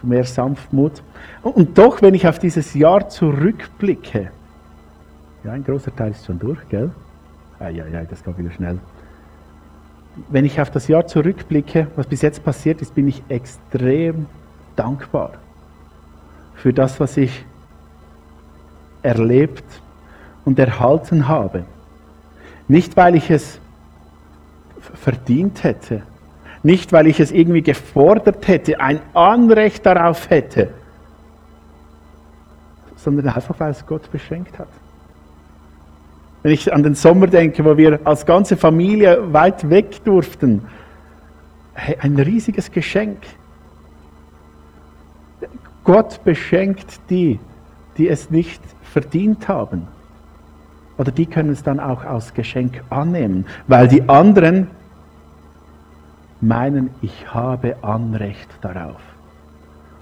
zu 0.00 0.06
mehr 0.06 0.24
Sanftmut. 0.24 1.02
Und 1.42 1.76
doch, 1.76 2.02
wenn 2.02 2.14
ich 2.14 2.26
auf 2.26 2.38
dieses 2.38 2.74
Jahr 2.74 3.08
zurückblicke, 3.08 4.30
ja, 5.44 5.52
ein 5.52 5.64
großer 5.64 5.94
Teil 5.94 6.12
ist 6.12 6.26
schon 6.26 6.38
durch, 6.38 6.58
gell? 6.68 6.90
Ja, 7.60 8.04
das 8.04 8.22
geht 8.22 8.38
wieder 8.38 8.50
schnell. 8.50 8.78
Wenn 10.28 10.44
ich 10.44 10.60
auf 10.60 10.70
das 10.70 10.88
Jahr 10.88 11.06
zurückblicke, 11.06 11.88
was 11.96 12.06
bis 12.06 12.22
jetzt 12.22 12.44
passiert 12.44 12.82
ist, 12.82 12.94
bin 12.94 13.08
ich 13.08 13.22
extrem 13.28 14.26
dankbar 14.76 15.32
für 16.54 16.72
das, 16.72 16.98
was 16.98 17.16
ich 17.16 17.44
erlebt 19.02 19.64
und 20.44 20.58
erhalten 20.58 21.28
habe. 21.28 21.64
Nicht, 22.66 22.96
weil 22.96 23.14
ich 23.14 23.30
es 23.30 23.60
verdient 24.94 25.62
hätte, 25.62 26.02
nicht, 26.62 26.92
weil 26.92 27.06
ich 27.06 27.20
es 27.20 27.30
irgendwie 27.30 27.62
gefordert 27.62 28.48
hätte, 28.48 28.80
ein 28.80 29.00
Anrecht 29.14 29.86
darauf 29.86 30.28
hätte, 30.30 30.70
sondern 32.96 33.28
einfach, 33.28 33.58
weil 33.60 33.70
es 33.70 33.86
Gott 33.86 34.10
beschenkt 34.10 34.58
hat. 34.58 34.68
Wenn 36.42 36.52
ich 36.52 36.72
an 36.72 36.82
den 36.82 36.94
Sommer 36.94 37.26
denke, 37.26 37.64
wo 37.64 37.76
wir 37.76 38.00
als 38.04 38.24
ganze 38.24 38.56
Familie 38.56 39.32
weit 39.32 39.68
weg 39.70 40.04
durften, 40.04 40.62
ein 42.00 42.18
riesiges 42.18 42.70
Geschenk. 42.70 43.18
Gott 45.84 46.22
beschenkt 46.24 47.00
die, 47.08 47.38
die 47.96 48.08
es 48.08 48.30
nicht 48.30 48.62
verdient 48.82 49.48
haben. 49.48 49.88
Oder 50.96 51.12
die 51.12 51.26
können 51.26 51.50
es 51.50 51.62
dann 51.62 51.78
auch 51.78 52.04
als 52.04 52.34
Geschenk 52.34 52.82
annehmen, 52.90 53.46
weil 53.68 53.86
die 53.88 54.08
anderen 54.08 54.68
meinen, 56.40 56.90
ich 57.02 57.32
habe 57.32 57.76
Anrecht 57.82 58.48
darauf. 58.60 59.00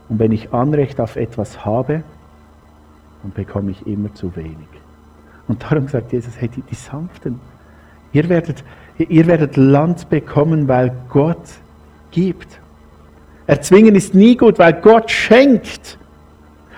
Und 0.08 0.18
wenn 0.18 0.32
ich 0.32 0.52
Anrecht 0.52 1.00
auf 1.00 1.16
etwas 1.16 1.64
habe, 1.64 2.02
dann 3.22 3.32
bekomme 3.32 3.70
ich 3.70 3.86
immer 3.86 4.12
zu 4.14 4.34
wenig. 4.36 4.68
Und 5.48 5.62
darum 5.62 5.88
sagt 5.88 6.12
Jesus, 6.12 6.34
hey, 6.38 6.48
die, 6.48 6.62
die 6.62 6.74
Sanften, 6.74 7.40
ihr 8.12 8.28
werdet, 8.28 8.64
ihr 8.98 9.26
werdet 9.26 9.56
Land 9.56 10.08
bekommen, 10.08 10.68
weil 10.68 10.92
Gott 11.08 11.48
gibt. 12.10 12.60
Erzwingen 13.46 13.94
ist 13.94 14.14
nie 14.14 14.36
gut, 14.36 14.58
weil 14.58 14.72
Gott 14.74 15.10
schenkt. 15.10 15.98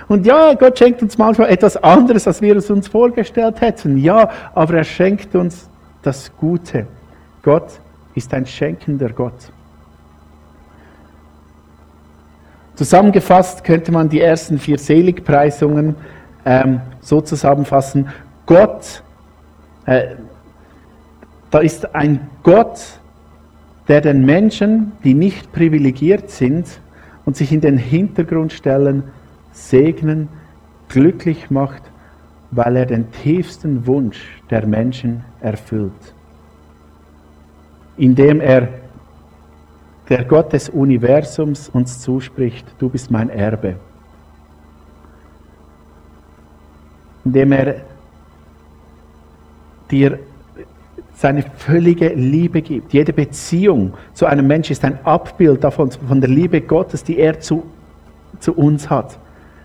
Und 0.09 0.27
ja, 0.27 0.55
Gott 0.55 0.79
schenkt 0.79 1.03
uns 1.03 1.17
manchmal 1.19 1.51
etwas 1.51 1.77
anderes, 1.77 2.27
als 2.27 2.41
wir 2.41 2.57
es 2.57 2.71
uns 2.71 2.89
vorgestellt 2.89 3.61
hätten. 3.61 3.99
Ja, 3.99 4.31
aber 4.55 4.75
er 4.79 4.85
schenkt 4.85 5.35
uns 5.35 5.69
das 6.03 6.31
Gute. 6.37 6.87
Gott 7.43 7.81
ist 8.15 8.33
ein 8.35 8.47
schenkender 8.47 9.11
Gott. 9.11 9.53
Zusammengefasst 12.75 13.65
könnte 13.65 13.91
man 13.91 14.09
die 14.09 14.21
ersten 14.21 14.59
vier 14.59 14.79
Seligpreisungen 14.79 15.97
ähm, 16.45 16.81
so 17.01 17.21
zusammenfassen. 17.21 18.09
Gott, 18.49 19.03
äh, 19.85 20.15
da 21.51 21.59
ist 21.59 21.95
ein 21.95 22.31
Gott, 22.43 22.99
der 23.89 24.01
den 24.01 24.25
Menschen, 24.25 24.93
die 25.05 25.13
nicht 25.13 25.53
privilegiert 25.53 26.31
sind 26.31 26.81
und 27.27 27.37
sich 27.37 27.53
in 27.53 27.61
den 27.61 27.77
Hintergrund 27.77 28.55
stellen, 28.55 29.03
segnen, 29.53 30.31
glücklich 30.89 31.51
macht, 31.51 31.83
weil 32.51 32.77
er 32.77 32.87
den 32.87 33.13
tiefsten 33.13 33.87
Wunsch 33.87 34.41
der 34.49 34.67
Menschen 34.67 35.25
erfüllt. 35.43 36.15
Indem 37.99 38.41
er, 38.41 38.69
der 40.09 40.25
Gott 40.25 40.55
des 40.55 40.71
Universums, 40.71 41.69
uns 41.69 42.01
zuspricht, 42.01 42.67
du 42.79 42.89
bist 42.89 43.11
mein 43.11 43.29
Erbe. 43.29 43.75
Indem 47.27 47.53
er 47.53 47.75
dir 49.91 50.19
seine 51.15 51.43
völlige 51.43 52.11
Liebe 52.11 52.63
gibt. 52.63 52.93
Jede 52.93 53.13
Beziehung 53.13 53.95
zu 54.15 54.27
einem 54.27 54.47
Menschen 54.47 54.73
ist 54.73 54.85
ein 54.85 55.05
Abbild 55.05 55.65
davon, 55.65 55.91
von 55.91 56.21
der 56.21 56.31
Liebe 56.31 56.61
Gottes, 56.61 57.03
die 57.03 57.19
er 57.19 57.41
zu, 57.41 57.65
zu 58.39 58.53
uns 58.55 58.89
hat. 58.89 59.19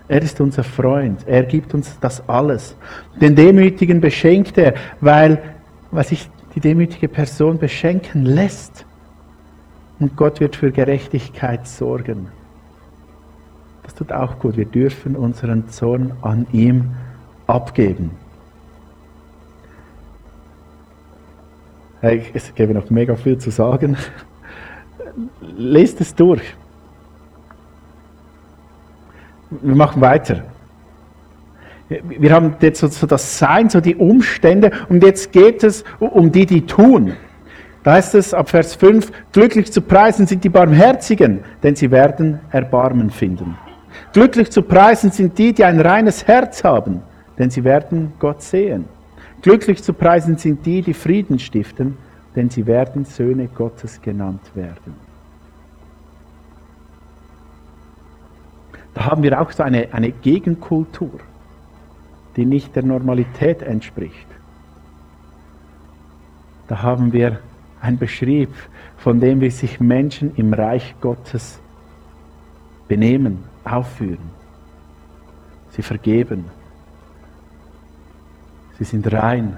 Er 0.08 0.20
ist 0.20 0.40
unser 0.40 0.64
Freund. 0.64 1.20
Er 1.26 1.44
gibt 1.44 1.72
uns 1.72 1.96
das 2.00 2.28
alles. 2.28 2.76
Den 3.20 3.36
Demütigen 3.36 4.00
beschenkt 4.00 4.58
er, 4.58 4.74
weil, 5.00 5.40
weil 5.92 6.04
sich 6.04 6.28
die 6.54 6.60
demütige 6.60 7.08
Person 7.08 7.58
beschenken 7.58 8.26
lässt. 8.26 8.84
Und 10.00 10.16
Gott 10.16 10.40
wird 10.40 10.56
für 10.56 10.72
Gerechtigkeit 10.72 11.66
sorgen. 11.66 12.28
Das 13.84 13.94
tut 13.94 14.12
auch 14.12 14.38
gut. 14.40 14.56
Wir 14.56 14.66
dürfen 14.66 15.14
unseren 15.14 15.68
Zorn 15.68 16.12
an 16.22 16.46
ihm 16.52 16.90
abgeben. 17.46 18.10
Es 22.34 22.54
gäbe 22.54 22.74
noch 22.74 22.90
mega 22.90 23.16
viel 23.16 23.38
zu 23.38 23.50
sagen. 23.50 23.96
Lest 25.56 26.00
es 26.00 26.14
durch. 26.14 26.42
Wir 29.50 29.74
machen 29.74 30.02
weiter. 30.02 30.42
Wir 31.88 32.32
haben 32.32 32.56
jetzt 32.60 32.80
so, 32.80 33.06
das 33.06 33.38
Sein, 33.38 33.70
so 33.70 33.80
die 33.80 33.94
Umstände 33.94 34.70
und 34.88 35.02
jetzt 35.02 35.32
geht 35.32 35.62
es 35.62 35.84
um 35.98 36.32
die, 36.32 36.46
die 36.46 36.66
tun. 36.66 37.14
Da 37.82 37.92
heißt 37.92 38.14
es 38.14 38.34
ab 38.34 38.48
Vers 38.48 38.74
5, 38.74 39.12
glücklich 39.32 39.70
zu 39.70 39.82
preisen 39.82 40.26
sind 40.26 40.42
die 40.42 40.48
Barmherzigen, 40.48 41.40
denn 41.62 41.76
sie 41.76 41.90
werden 41.90 42.40
Erbarmen 42.50 43.10
finden. 43.10 43.56
Glücklich 44.12 44.50
zu 44.50 44.62
preisen 44.62 45.10
sind 45.10 45.38
die, 45.38 45.52
die 45.52 45.64
ein 45.64 45.80
reines 45.80 46.26
Herz 46.26 46.64
haben, 46.64 47.02
denn 47.38 47.50
sie 47.50 47.62
werden 47.62 48.14
Gott 48.18 48.42
sehen. 48.42 48.86
Glücklich 49.44 49.82
zu 49.82 49.92
preisen 49.92 50.38
sind 50.38 50.64
die, 50.64 50.80
die 50.80 50.94
Frieden 50.94 51.38
stiften, 51.38 51.98
denn 52.34 52.48
sie 52.48 52.66
werden 52.66 53.04
Söhne 53.04 53.46
Gottes 53.46 54.00
genannt 54.00 54.40
werden. 54.54 54.94
Da 58.94 59.04
haben 59.04 59.22
wir 59.22 59.38
auch 59.38 59.50
so 59.50 59.62
eine, 59.62 59.92
eine 59.92 60.12
Gegenkultur, 60.12 61.20
die 62.36 62.46
nicht 62.46 62.74
der 62.74 62.84
Normalität 62.84 63.60
entspricht. 63.60 64.26
Da 66.66 66.80
haben 66.80 67.12
wir 67.12 67.40
ein 67.82 67.98
Beschrieb 67.98 68.48
von 68.96 69.20
dem, 69.20 69.42
wie 69.42 69.50
sich 69.50 69.78
Menschen 69.78 70.34
im 70.36 70.54
Reich 70.54 70.94
Gottes 71.02 71.60
benehmen, 72.88 73.44
aufführen. 73.62 74.30
Sie 75.68 75.82
vergeben. 75.82 76.46
Sie 78.78 78.84
sind 78.84 79.12
rein. 79.12 79.56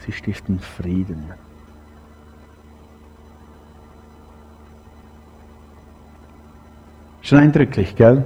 Sie 0.00 0.12
stiften 0.12 0.60
Frieden. 0.60 1.24
Schon 7.22 7.38
eindrücklich, 7.38 7.94
gell? 7.96 8.24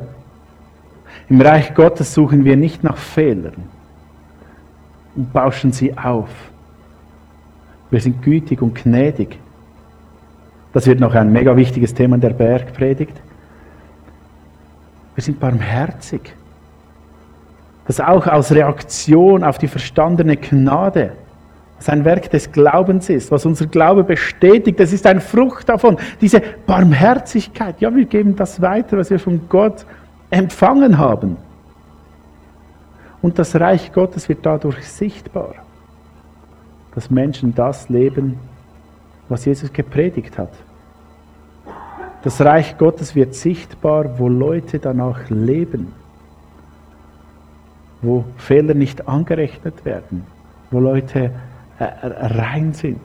Im 1.28 1.40
Reich 1.40 1.74
Gottes 1.74 2.14
suchen 2.14 2.44
wir 2.44 2.56
nicht 2.56 2.84
nach 2.84 2.96
Fehlern 2.96 3.64
und 5.14 5.32
bauschen 5.32 5.72
sie 5.72 5.96
auf. 5.96 6.28
Wir 7.90 8.00
sind 8.00 8.22
gütig 8.22 8.62
und 8.62 8.74
gnädig. 8.74 9.38
Das 10.72 10.86
wird 10.86 11.00
noch 11.00 11.14
ein 11.14 11.32
mega 11.32 11.56
wichtiges 11.56 11.94
Thema 11.94 12.14
in 12.14 12.20
der 12.20 12.30
Bergpredigt. 12.30 13.20
Wir 15.14 15.22
sind 15.22 15.38
barmherzig. 15.38 16.34
Das 17.86 18.00
auch 18.00 18.26
als 18.26 18.52
Reaktion 18.52 19.44
auf 19.44 19.58
die 19.58 19.68
verstandene 19.68 20.36
Gnade 20.36 21.12
was 21.82 21.88
ein 21.88 22.04
Werk 22.04 22.30
des 22.30 22.52
Glaubens 22.52 23.08
ist, 23.10 23.32
was 23.32 23.44
unser 23.44 23.66
Glaube 23.66 24.04
bestätigt. 24.04 24.78
Das 24.78 24.92
ist 24.92 25.04
eine 25.04 25.20
Frucht 25.20 25.68
davon, 25.68 25.96
diese 26.20 26.40
Barmherzigkeit. 26.64 27.80
Ja, 27.80 27.92
wir 27.92 28.04
geben 28.04 28.36
das 28.36 28.62
weiter, 28.62 28.98
was 28.98 29.10
wir 29.10 29.18
von 29.18 29.48
Gott 29.48 29.84
empfangen 30.30 30.96
haben. 30.96 31.36
Und 33.20 33.36
das 33.36 33.58
Reich 33.58 33.92
Gottes 33.92 34.28
wird 34.28 34.46
dadurch 34.46 34.86
sichtbar, 34.86 35.56
dass 36.94 37.10
Menschen 37.10 37.52
das 37.52 37.88
leben, 37.88 38.38
was 39.28 39.44
Jesus 39.44 39.72
gepredigt 39.72 40.38
hat. 40.38 40.52
Das 42.22 42.40
Reich 42.40 42.78
Gottes 42.78 43.16
wird 43.16 43.34
sichtbar, 43.34 44.20
wo 44.20 44.28
Leute 44.28 44.78
danach 44.78 45.28
leben, 45.30 45.92
wo 48.02 48.24
Fehler 48.36 48.74
nicht 48.74 49.08
angerechnet 49.08 49.84
werden, 49.84 50.26
wo 50.70 50.80
Leute 50.80 51.30
rein 51.78 52.72
sind. 52.72 53.00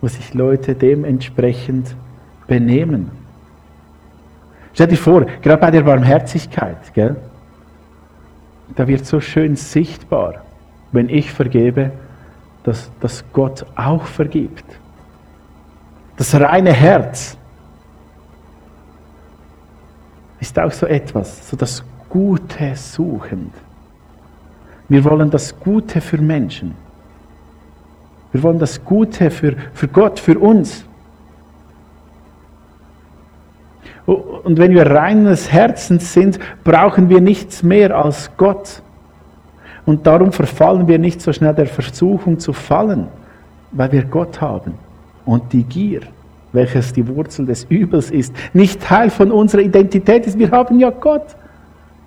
Wo 0.00 0.08
sich 0.08 0.34
Leute 0.34 0.74
dementsprechend 0.74 1.96
benehmen. 2.46 3.10
Stell 4.74 4.88
dir 4.88 4.96
vor, 4.96 5.24
gerade 5.24 5.60
bei 5.60 5.70
der 5.70 5.82
Barmherzigkeit, 5.82 6.92
gell, 6.92 7.16
da 8.74 8.86
wird 8.86 9.06
so 9.06 9.20
schön 9.20 9.56
sichtbar, 9.56 10.42
wenn 10.92 11.08
ich 11.08 11.32
vergebe, 11.32 11.92
dass, 12.62 12.90
dass 13.00 13.24
Gott 13.32 13.64
auch 13.74 14.04
vergibt. 14.04 14.64
Das 16.16 16.34
reine 16.38 16.72
Herz 16.72 17.36
ist 20.40 20.58
auch 20.58 20.72
so 20.72 20.86
etwas, 20.86 21.48
so 21.48 21.56
das 21.56 21.84
Gute 22.16 22.74
suchend. 22.76 23.52
Wir 24.88 25.04
wollen 25.04 25.30
das 25.30 25.60
Gute 25.60 26.00
für 26.00 26.16
Menschen. 26.16 26.74
Wir 28.32 28.42
wollen 28.42 28.58
das 28.58 28.82
Gute 28.82 29.30
für, 29.30 29.54
für 29.74 29.86
Gott, 29.86 30.18
für 30.18 30.38
uns. 30.38 30.86
Und 34.06 34.56
wenn 34.56 34.72
wir 34.72 34.86
reines 34.90 35.52
Herzens 35.52 36.14
sind, 36.14 36.38
brauchen 36.64 37.10
wir 37.10 37.20
nichts 37.20 37.62
mehr 37.62 37.94
als 37.94 38.30
Gott. 38.38 38.80
Und 39.84 40.06
darum 40.06 40.32
verfallen 40.32 40.88
wir 40.88 40.98
nicht 40.98 41.20
so 41.20 41.34
schnell 41.34 41.52
der 41.52 41.66
Versuchung 41.66 42.38
zu 42.38 42.54
fallen, 42.54 43.08
weil 43.72 43.92
wir 43.92 44.04
Gott 44.04 44.40
haben. 44.40 44.72
Und 45.26 45.52
die 45.52 45.64
Gier, 45.64 46.00
welches 46.54 46.94
die 46.94 47.06
Wurzel 47.06 47.44
des 47.44 47.64
Übels 47.64 48.10
ist, 48.10 48.32
nicht 48.54 48.80
Teil 48.80 49.10
von 49.10 49.30
unserer 49.30 49.60
Identität 49.60 50.26
ist. 50.26 50.38
Wir 50.38 50.50
haben 50.50 50.78
ja 50.78 50.88
Gott. 50.88 51.36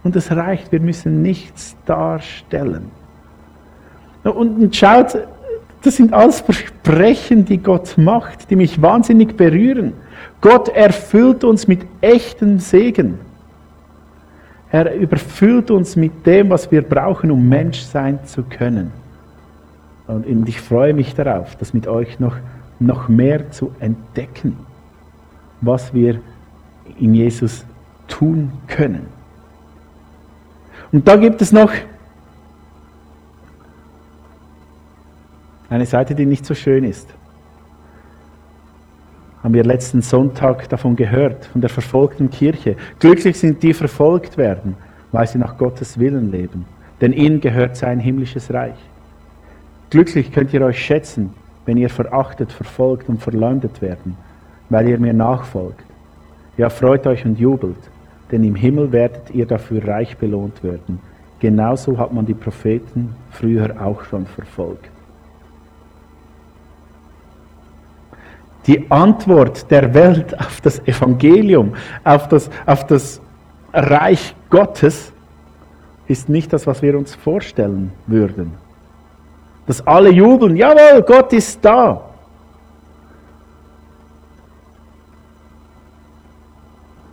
Und 0.03 0.15
es 0.15 0.31
reicht, 0.31 0.71
wir 0.71 0.79
müssen 0.79 1.21
nichts 1.21 1.75
darstellen. 1.85 2.91
Und 4.23 4.75
schaut, 4.75 5.17
das 5.81 5.95
sind 5.95 6.13
alles 6.13 6.41
Versprechen, 6.41 7.45
die 7.45 7.57
Gott 7.57 7.97
macht, 7.97 8.49
die 8.49 8.55
mich 8.55 8.81
wahnsinnig 8.81 9.37
berühren. 9.37 9.93
Gott 10.41 10.69
erfüllt 10.69 11.43
uns 11.43 11.67
mit 11.67 11.85
echtem 12.01 12.59
Segen. 12.59 13.19
Er 14.71 14.93
überfüllt 14.93 15.71
uns 15.71 15.95
mit 15.95 16.25
dem, 16.25 16.49
was 16.49 16.71
wir 16.71 16.81
brauchen, 16.81 17.31
um 17.31 17.47
Mensch 17.47 17.81
sein 17.81 18.19
zu 18.25 18.43
können. 18.43 18.91
Und 20.07 20.49
ich 20.49 20.59
freue 20.59 20.93
mich 20.93 21.15
darauf, 21.15 21.55
das 21.55 21.73
mit 21.73 21.87
euch 21.87 22.19
noch, 22.19 22.35
noch 22.79 23.07
mehr 23.07 23.51
zu 23.51 23.71
entdecken, 23.79 24.57
was 25.61 25.93
wir 25.93 26.19
in 26.99 27.13
Jesus 27.13 27.65
tun 28.07 28.51
können. 28.67 29.18
Und 30.91 31.07
da 31.07 31.15
gibt 31.15 31.41
es 31.41 31.51
noch 31.51 31.71
eine 35.69 35.85
Seite, 35.85 36.15
die 36.15 36.25
nicht 36.25 36.45
so 36.45 36.55
schön 36.55 36.83
ist. 36.83 37.13
Haben 39.43 39.53
wir 39.53 39.63
letzten 39.63 40.01
Sonntag 40.01 40.67
davon 40.69 40.95
gehört, 40.95 41.45
von 41.45 41.61
der 41.61 41.69
verfolgten 41.69 42.29
Kirche. 42.29 42.75
Glücklich 42.99 43.39
sind 43.39 43.63
die 43.63 43.73
verfolgt 43.73 44.37
werden, 44.37 44.75
weil 45.11 45.27
sie 45.27 45.37
nach 45.37 45.57
Gottes 45.57 45.99
Willen 45.99 46.31
leben. 46.31 46.65
Denn 46.99 47.13
ihnen 47.13 47.39
gehört 47.39 47.77
sein 47.77 47.99
himmlisches 47.99 48.51
Reich. 48.53 48.77
Glücklich 49.89 50.31
könnt 50.31 50.53
ihr 50.53 50.61
euch 50.61 50.83
schätzen, 50.83 51.33
wenn 51.65 51.77
ihr 51.77 51.89
verachtet, 51.89 52.51
verfolgt 52.51 53.07
und 53.07 53.21
verleumdet 53.21 53.81
werden, 53.81 54.17
weil 54.69 54.89
ihr 54.89 54.99
mir 54.99 55.13
nachfolgt. 55.13 55.83
Ja, 56.57 56.69
freut 56.69 57.07
euch 57.07 57.25
und 57.25 57.39
jubelt, 57.39 57.77
denn 58.31 58.43
im 58.43 58.55
Himmel 58.55 58.91
werdet 58.91 59.31
ihr 59.31 59.45
dafür 59.45 59.87
reich 59.87 60.17
belohnt 60.17 60.63
werden. 60.63 60.99
Genauso 61.39 61.97
hat 61.97 62.13
man 62.13 62.25
die 62.25 62.33
Propheten 62.33 63.15
früher 63.31 63.75
auch 63.81 64.03
schon 64.03 64.25
verfolgt. 64.25 64.89
Die 68.67 68.91
Antwort 68.91 69.71
der 69.71 69.93
Welt 69.93 70.37
auf 70.39 70.61
das 70.61 70.79
Evangelium, 70.85 71.73
auf 72.03 72.27
das, 72.27 72.49
auf 72.65 72.85
das 72.85 73.21
Reich 73.73 74.35
Gottes, 74.49 75.13
ist 76.07 76.27
nicht 76.27 76.51
das, 76.51 76.67
was 76.67 76.81
wir 76.81 76.97
uns 76.97 77.15
vorstellen 77.15 77.91
würden. 78.05 78.53
Dass 79.65 79.85
alle 79.87 80.11
jubeln, 80.11 80.55
jawohl, 80.55 81.03
Gott 81.03 81.31
ist 81.33 81.63
da. 81.63 82.08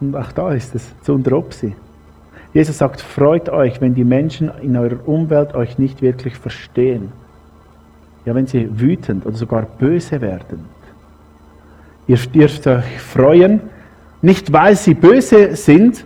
Und 0.00 0.14
auch 0.16 0.32
da 0.32 0.52
ist 0.52 0.74
es 0.74 0.94
zu 1.02 1.14
Unteropsi. 1.14 1.74
Jesus 2.52 2.78
sagt, 2.78 3.00
freut 3.00 3.48
euch, 3.48 3.80
wenn 3.80 3.94
die 3.94 4.04
Menschen 4.04 4.50
in 4.62 4.76
eurer 4.76 5.06
Umwelt 5.06 5.54
euch 5.54 5.78
nicht 5.78 6.00
wirklich 6.00 6.36
verstehen. 6.36 7.12
Ja, 8.24 8.34
wenn 8.34 8.46
sie 8.46 8.68
wütend 8.80 9.26
oder 9.26 9.36
sogar 9.36 9.62
böse 9.62 10.20
werden. 10.20 10.64
Ihr 12.06 12.16
dürft 12.16 12.66
euch 12.66 13.00
freuen, 13.00 13.60
nicht 14.22 14.52
weil 14.52 14.76
sie 14.76 14.94
böse 14.94 15.54
sind, 15.56 16.04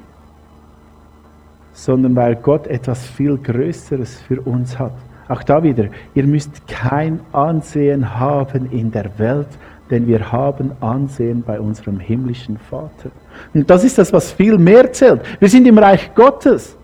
sondern 1.72 2.16
weil 2.16 2.36
Gott 2.36 2.66
etwas 2.66 3.06
viel 3.06 3.38
Größeres 3.38 4.20
für 4.20 4.40
uns 4.40 4.78
hat. 4.78 4.92
Auch 5.28 5.42
da 5.42 5.62
wieder, 5.62 5.86
ihr 6.14 6.26
müsst 6.26 6.66
kein 6.66 7.20
Ansehen 7.32 8.18
haben 8.18 8.70
in 8.70 8.90
der 8.90 9.18
Welt, 9.18 9.48
denn 9.90 10.06
wir 10.06 10.30
haben 10.30 10.72
Ansehen 10.80 11.42
bei 11.42 11.60
unserem 11.60 11.98
himmlischen 11.98 12.58
Vater. 12.58 13.10
Und 13.52 13.68
das 13.68 13.84
ist 13.84 13.98
das, 13.98 14.12
was 14.12 14.30
viel 14.30 14.56
mehr 14.56 14.92
zählt. 14.92 15.22
Wir 15.40 15.48
sind 15.48 15.66
im 15.66 15.78
Reich 15.78 16.14
Gottes. 16.14 16.76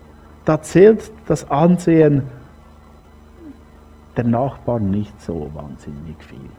Da 0.45 0.61
zählt 0.61 1.11
das 1.27 1.49
Ansehen 1.49 2.23
der 4.17 4.25
Nachbarn 4.25 4.89
nicht 4.89 5.21
so 5.21 5.49
wahnsinnig 5.53 6.15
viel. 6.23 6.49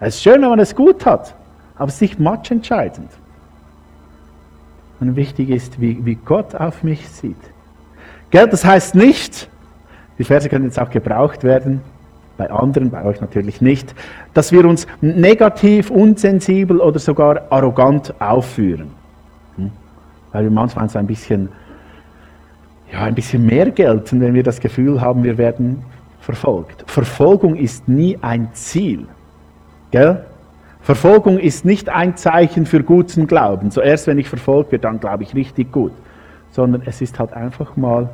Es 0.00 0.16
ist 0.16 0.22
schön, 0.22 0.42
wenn 0.42 0.50
man 0.50 0.58
es 0.58 0.74
gut 0.74 1.06
hat, 1.06 1.34
aber 1.76 1.88
es 1.88 1.94
ist 1.94 2.00
nicht 2.00 2.20
matchentscheidend. 2.20 3.10
Und 5.00 5.16
wichtig 5.16 5.50
ist, 5.50 5.80
wie, 5.80 6.04
wie 6.04 6.14
Gott 6.14 6.54
auf 6.54 6.82
mich 6.82 7.08
sieht. 7.08 7.36
Gell, 8.30 8.48
das 8.48 8.64
heißt 8.64 8.94
nicht, 8.94 9.48
die 10.18 10.24
Verse 10.24 10.48
können 10.48 10.64
jetzt 10.64 10.78
auch 10.78 10.90
gebraucht 10.90 11.44
werden, 11.44 11.82
bei 12.36 12.50
anderen, 12.50 12.90
bei 12.90 13.04
euch 13.04 13.20
natürlich 13.20 13.60
nicht, 13.60 13.94
dass 14.32 14.52
wir 14.52 14.64
uns 14.64 14.86
negativ, 15.00 15.90
unsensibel 15.90 16.80
oder 16.80 16.98
sogar 16.98 17.42
arrogant 17.50 18.14
aufführen. 18.20 18.90
Hm? 19.56 19.70
Weil 20.32 20.44
wir 20.44 20.50
manchmal 20.50 20.88
ein 20.94 21.06
bisschen, 21.06 21.48
ja, 22.92 23.02
ein 23.02 23.14
bisschen 23.14 23.46
mehr 23.46 23.70
gelten, 23.70 24.20
wenn 24.20 24.34
wir 24.34 24.42
das 24.42 24.60
Gefühl 24.60 25.00
haben, 25.00 25.22
wir 25.22 25.38
werden 25.38 25.82
verfolgt. 26.20 26.84
Verfolgung 26.90 27.54
ist 27.54 27.88
nie 27.88 28.18
ein 28.20 28.48
Ziel. 28.52 29.06
Gell? 29.90 30.24
Verfolgung 30.80 31.38
ist 31.38 31.64
nicht 31.64 31.88
ein 31.88 32.16
Zeichen 32.16 32.66
für 32.66 32.82
guten 32.82 33.26
Glauben. 33.26 33.70
Zuerst, 33.70 34.06
wenn 34.06 34.18
ich 34.18 34.28
verfolgt 34.28 34.72
werde, 34.72 34.82
dann 34.82 35.00
glaube 35.00 35.22
ich 35.22 35.34
richtig 35.34 35.72
gut. 35.72 35.92
Sondern 36.50 36.82
es 36.84 37.00
ist 37.00 37.18
halt 37.18 37.32
einfach 37.32 37.76
mal 37.76 38.08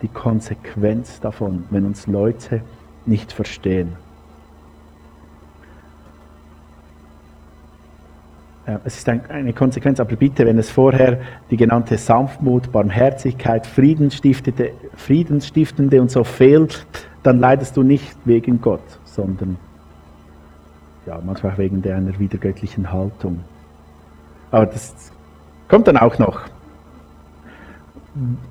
die 0.00 0.08
Konsequenz 0.08 1.20
davon, 1.20 1.64
wenn 1.70 1.84
uns 1.84 2.06
Leute 2.06 2.62
nicht 3.08 3.32
verstehen. 3.32 3.96
Es 8.84 8.98
ist 8.98 9.08
eine 9.08 9.54
Konsequenz, 9.54 9.98
aber 9.98 10.14
bitte, 10.16 10.44
wenn 10.44 10.58
es 10.58 10.68
vorher 10.70 11.20
die 11.50 11.56
genannte 11.56 11.96
Sanftmut, 11.96 12.70
Barmherzigkeit, 12.70 13.66
Friedensstiftende, 13.66 14.72
Friedensstiftende 14.94 16.02
und 16.02 16.10
so 16.10 16.22
fehlt, 16.22 16.86
dann 17.22 17.38
leidest 17.40 17.78
du 17.78 17.82
nicht 17.82 18.14
wegen 18.26 18.60
Gott, 18.60 18.82
sondern 19.04 19.56
ja, 21.06 21.18
manchmal 21.24 21.56
wegen 21.56 21.80
deiner 21.80 22.18
wiedergöttlichen 22.18 22.92
Haltung. 22.92 23.40
Aber 24.50 24.66
das 24.66 25.12
kommt 25.66 25.88
dann 25.88 25.96
auch 25.96 26.18
noch. 26.18 26.42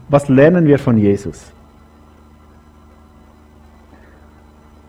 Was 0.10 0.30
lernen 0.30 0.66
wir 0.66 0.80
von 0.80 0.98
Jesus? 0.98 1.52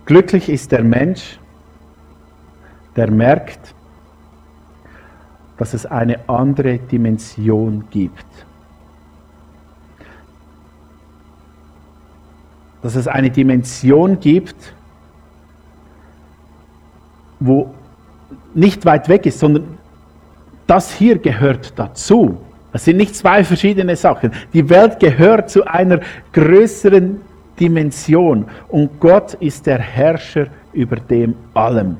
Glücklich 0.08 0.48
ist 0.48 0.72
der 0.72 0.82
Mensch, 0.82 1.38
der 2.96 3.10
merkt, 3.10 3.74
dass 5.58 5.74
es 5.74 5.84
eine 5.84 6.26
andere 6.30 6.78
Dimension 6.78 7.84
gibt. 7.90 8.24
Dass 12.80 12.94
es 12.94 13.06
eine 13.06 13.28
Dimension 13.28 14.18
gibt, 14.18 14.72
wo 17.38 17.74
nicht 18.54 18.86
weit 18.86 19.10
weg 19.10 19.26
ist, 19.26 19.40
sondern 19.40 19.76
das 20.66 20.90
hier 20.90 21.18
gehört 21.18 21.78
dazu. 21.78 22.38
Es 22.72 22.86
sind 22.86 22.96
nicht 22.96 23.14
zwei 23.14 23.44
verschiedene 23.44 23.94
Sachen. 23.94 24.32
Die 24.54 24.70
Welt 24.70 25.00
gehört 25.00 25.50
zu 25.50 25.66
einer 25.66 26.00
größeren 26.32 27.27
Dimension 27.58 28.46
und 28.68 29.00
Gott 29.00 29.34
ist 29.34 29.66
der 29.66 29.78
Herrscher 29.78 30.46
über 30.72 30.96
dem 30.96 31.34
allem. 31.54 31.96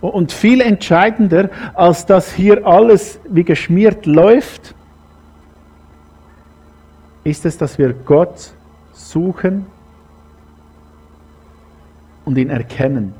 Und 0.00 0.32
viel 0.32 0.60
entscheidender, 0.60 1.48
als 1.74 2.06
dass 2.06 2.32
hier 2.32 2.66
alles 2.66 3.18
wie 3.28 3.44
geschmiert 3.44 4.06
läuft, 4.06 4.74
ist 7.24 7.46
es, 7.46 7.58
dass 7.58 7.78
wir 7.78 7.92
Gott 7.92 8.52
suchen 8.92 9.66
und 12.24 12.36
ihn 12.38 12.50
erkennen. 12.50 13.14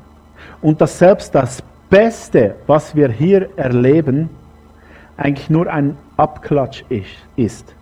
Und 0.61 0.79
dass 0.79 0.99
selbst 0.99 1.33
das 1.33 1.63
Beste, 1.89 2.55
was 2.67 2.95
wir 2.95 3.09
hier 3.09 3.49
erleben, 3.57 4.29
eigentlich 5.17 5.49
nur 5.49 5.67
ein 5.67 5.97
Abklatsch 6.15 6.83
ist 7.35 7.76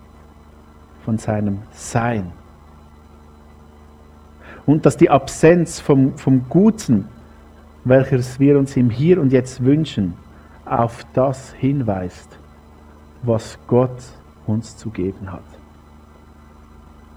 von 1.06 1.18
seinem 1.18 1.62
Sein. 1.70 2.32
Und 4.66 4.84
dass 4.84 4.96
die 4.96 5.08
Absenz 5.08 5.78
vom, 5.78 6.18
vom 6.18 6.48
Guten, 6.48 7.06
welches 7.84 8.40
wir 8.40 8.58
uns 8.58 8.76
im 8.76 8.90
Hier 8.90 9.20
und 9.20 9.32
Jetzt 9.32 9.64
wünschen, 9.64 10.14
auf 10.64 11.06
das 11.14 11.52
hinweist, 11.52 12.36
was 13.22 13.56
Gott 13.68 14.02
uns 14.48 14.76
zu 14.76 14.90
geben 14.90 15.30
hat. 15.30 15.44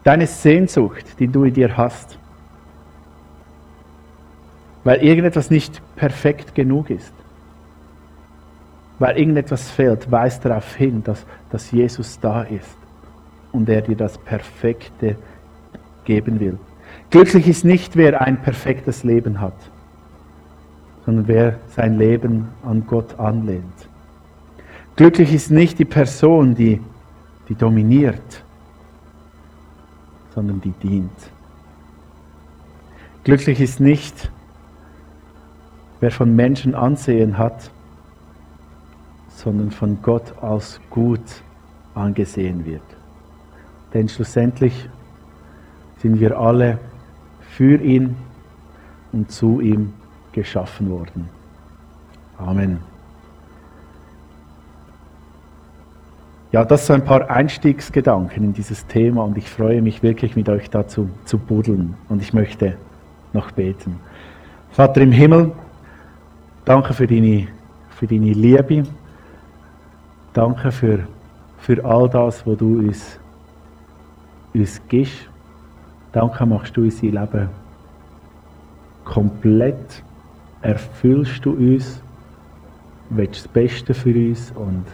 Deine 0.03 0.27
Sehnsucht, 0.27 1.05
die 1.17 1.27
du 1.27 1.45
in 1.45 1.55
dir 1.55 1.75
hast, 1.75 2.19
weil 4.83 5.01
irgendetwas 5.01 5.49
nicht 5.49 5.81
perfekt 5.95 6.53
genug 6.53 6.91
ist, 6.91 7.13
weil 8.99 9.17
irgendetwas 9.17 9.71
fehlt, 9.71 10.11
weist 10.11 10.45
darauf 10.45 10.75
hin, 10.75 11.03
dass, 11.03 11.25
dass 11.49 11.71
Jesus 11.71 12.19
da 12.19 12.43
ist 12.43 12.78
und 13.51 13.69
er 13.69 13.81
dir 13.81 13.95
das 13.95 14.17
Perfekte 14.17 15.15
geben 16.05 16.39
will. 16.39 16.57
Glücklich 17.09 17.47
ist 17.47 17.65
nicht, 17.65 17.95
wer 17.95 18.21
ein 18.21 18.41
perfektes 18.41 19.03
Leben 19.03 19.41
hat, 19.41 19.55
sondern 21.05 21.27
wer 21.27 21.59
sein 21.67 21.97
Leben 21.97 22.49
an 22.63 22.85
Gott 22.85 23.19
anlehnt. 23.19 23.89
Glücklich 24.95 25.33
ist 25.33 25.49
nicht 25.49 25.79
die 25.79 25.85
Person, 25.85 26.55
die, 26.55 26.81
die 27.47 27.55
dominiert, 27.55 28.43
sondern 30.35 30.61
die 30.61 30.71
dient. 30.71 31.31
Glücklich 33.23 33.59
ist 33.59 33.79
nicht, 33.79 34.31
wer 35.99 36.11
von 36.11 36.35
Menschen 36.35 36.75
Ansehen 36.75 37.37
hat, 37.37 37.71
sondern 39.29 39.71
von 39.71 40.01
Gott 40.01 40.33
als 40.41 40.79
gut 40.89 41.43
angesehen 41.95 42.65
wird. 42.65 42.81
Denn 43.93 44.07
schlussendlich 44.07 44.89
sind 45.97 46.19
wir 46.19 46.37
alle 46.37 46.79
für 47.41 47.81
ihn 47.81 48.15
und 49.11 49.31
zu 49.31 49.59
ihm 49.59 49.93
geschaffen 50.31 50.89
worden. 50.89 51.29
Amen. 52.37 52.79
Ja, 56.51 56.65
das 56.65 56.87
sind 56.87 57.01
ein 57.01 57.05
paar 57.05 57.29
Einstiegsgedanken 57.29 58.43
in 58.43 58.53
dieses 58.53 58.87
Thema 58.87 59.23
und 59.23 59.37
ich 59.37 59.47
freue 59.47 59.83
mich 59.83 60.01
wirklich 60.01 60.35
mit 60.35 60.49
euch 60.49 60.69
dazu 60.69 61.09
zu 61.25 61.37
buddeln 61.37 61.93
und 62.07 62.23
ich 62.23 62.33
möchte 62.33 62.75
noch 63.33 63.51
beten. 63.51 63.99
Vater 64.71 65.01
im 65.01 65.11
Himmel, 65.11 65.51
danke 66.65 66.93
für 66.93 67.05
deine, 67.05 67.47
für 67.89 68.07
deine 68.07 68.33
Liebe, 68.33 68.83
danke 70.33 70.71
für, 70.71 71.07
für 71.59 71.85
all 71.85 72.09
das, 72.09 72.47
was 72.47 72.57
du 72.57 72.79
uns, 72.79 73.18
uns 74.53 74.81
gibst. 74.87 75.29
Danke 76.11 76.45
machst 76.45 76.75
du 76.75 76.81
unser 76.81 77.07
Leben 77.07 77.49
komplett, 79.05 80.03
erfüllst 80.61 81.45
du 81.45 81.51
uns, 81.51 82.01
willst 83.09 83.45
das 83.45 83.47
Beste 83.47 83.93
für 83.93 84.13
uns 84.13 84.51
und 84.51 84.85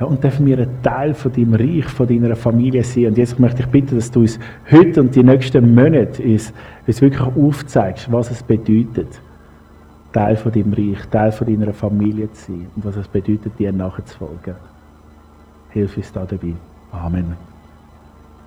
ja, 0.00 0.06
und 0.06 0.24
dürfen 0.24 0.46
wir 0.46 0.58
ein 0.58 0.82
Teil 0.82 1.14
von 1.14 1.32
deinem 1.32 1.54
Reich, 1.54 1.84
von 1.84 2.08
deiner 2.08 2.34
Familie 2.34 2.82
sein. 2.82 3.06
Und 3.06 3.18
jetzt 3.18 3.38
möchte 3.38 3.62
ich 3.62 3.68
bitten, 3.68 3.96
dass 3.96 4.10
du 4.10 4.20
uns 4.20 4.38
heute 4.70 5.00
und 5.00 5.14
die 5.14 5.22
nächsten 5.22 5.74
Monate 5.74 6.22
uns, 6.22 6.52
uns 6.86 7.00
wirklich 7.02 7.22
aufzeigst, 7.36 8.10
was 8.10 8.30
es 8.30 8.42
bedeutet, 8.42 9.20
Teil 10.12 10.36
von 10.36 10.50
deinem 10.50 10.72
Reich, 10.72 11.06
Teil 11.10 11.30
von 11.30 11.46
deiner 11.46 11.72
Familie 11.72 12.32
zu 12.32 12.52
sein 12.52 12.66
und 12.74 12.84
was 12.84 12.96
es 12.96 13.06
bedeutet, 13.06 13.58
dir 13.58 13.72
nachzufolgen. 13.72 14.54
Hilf 15.70 15.96
uns 15.96 16.12
da 16.12 16.24
dabei. 16.24 16.54
Amen. 16.90 17.51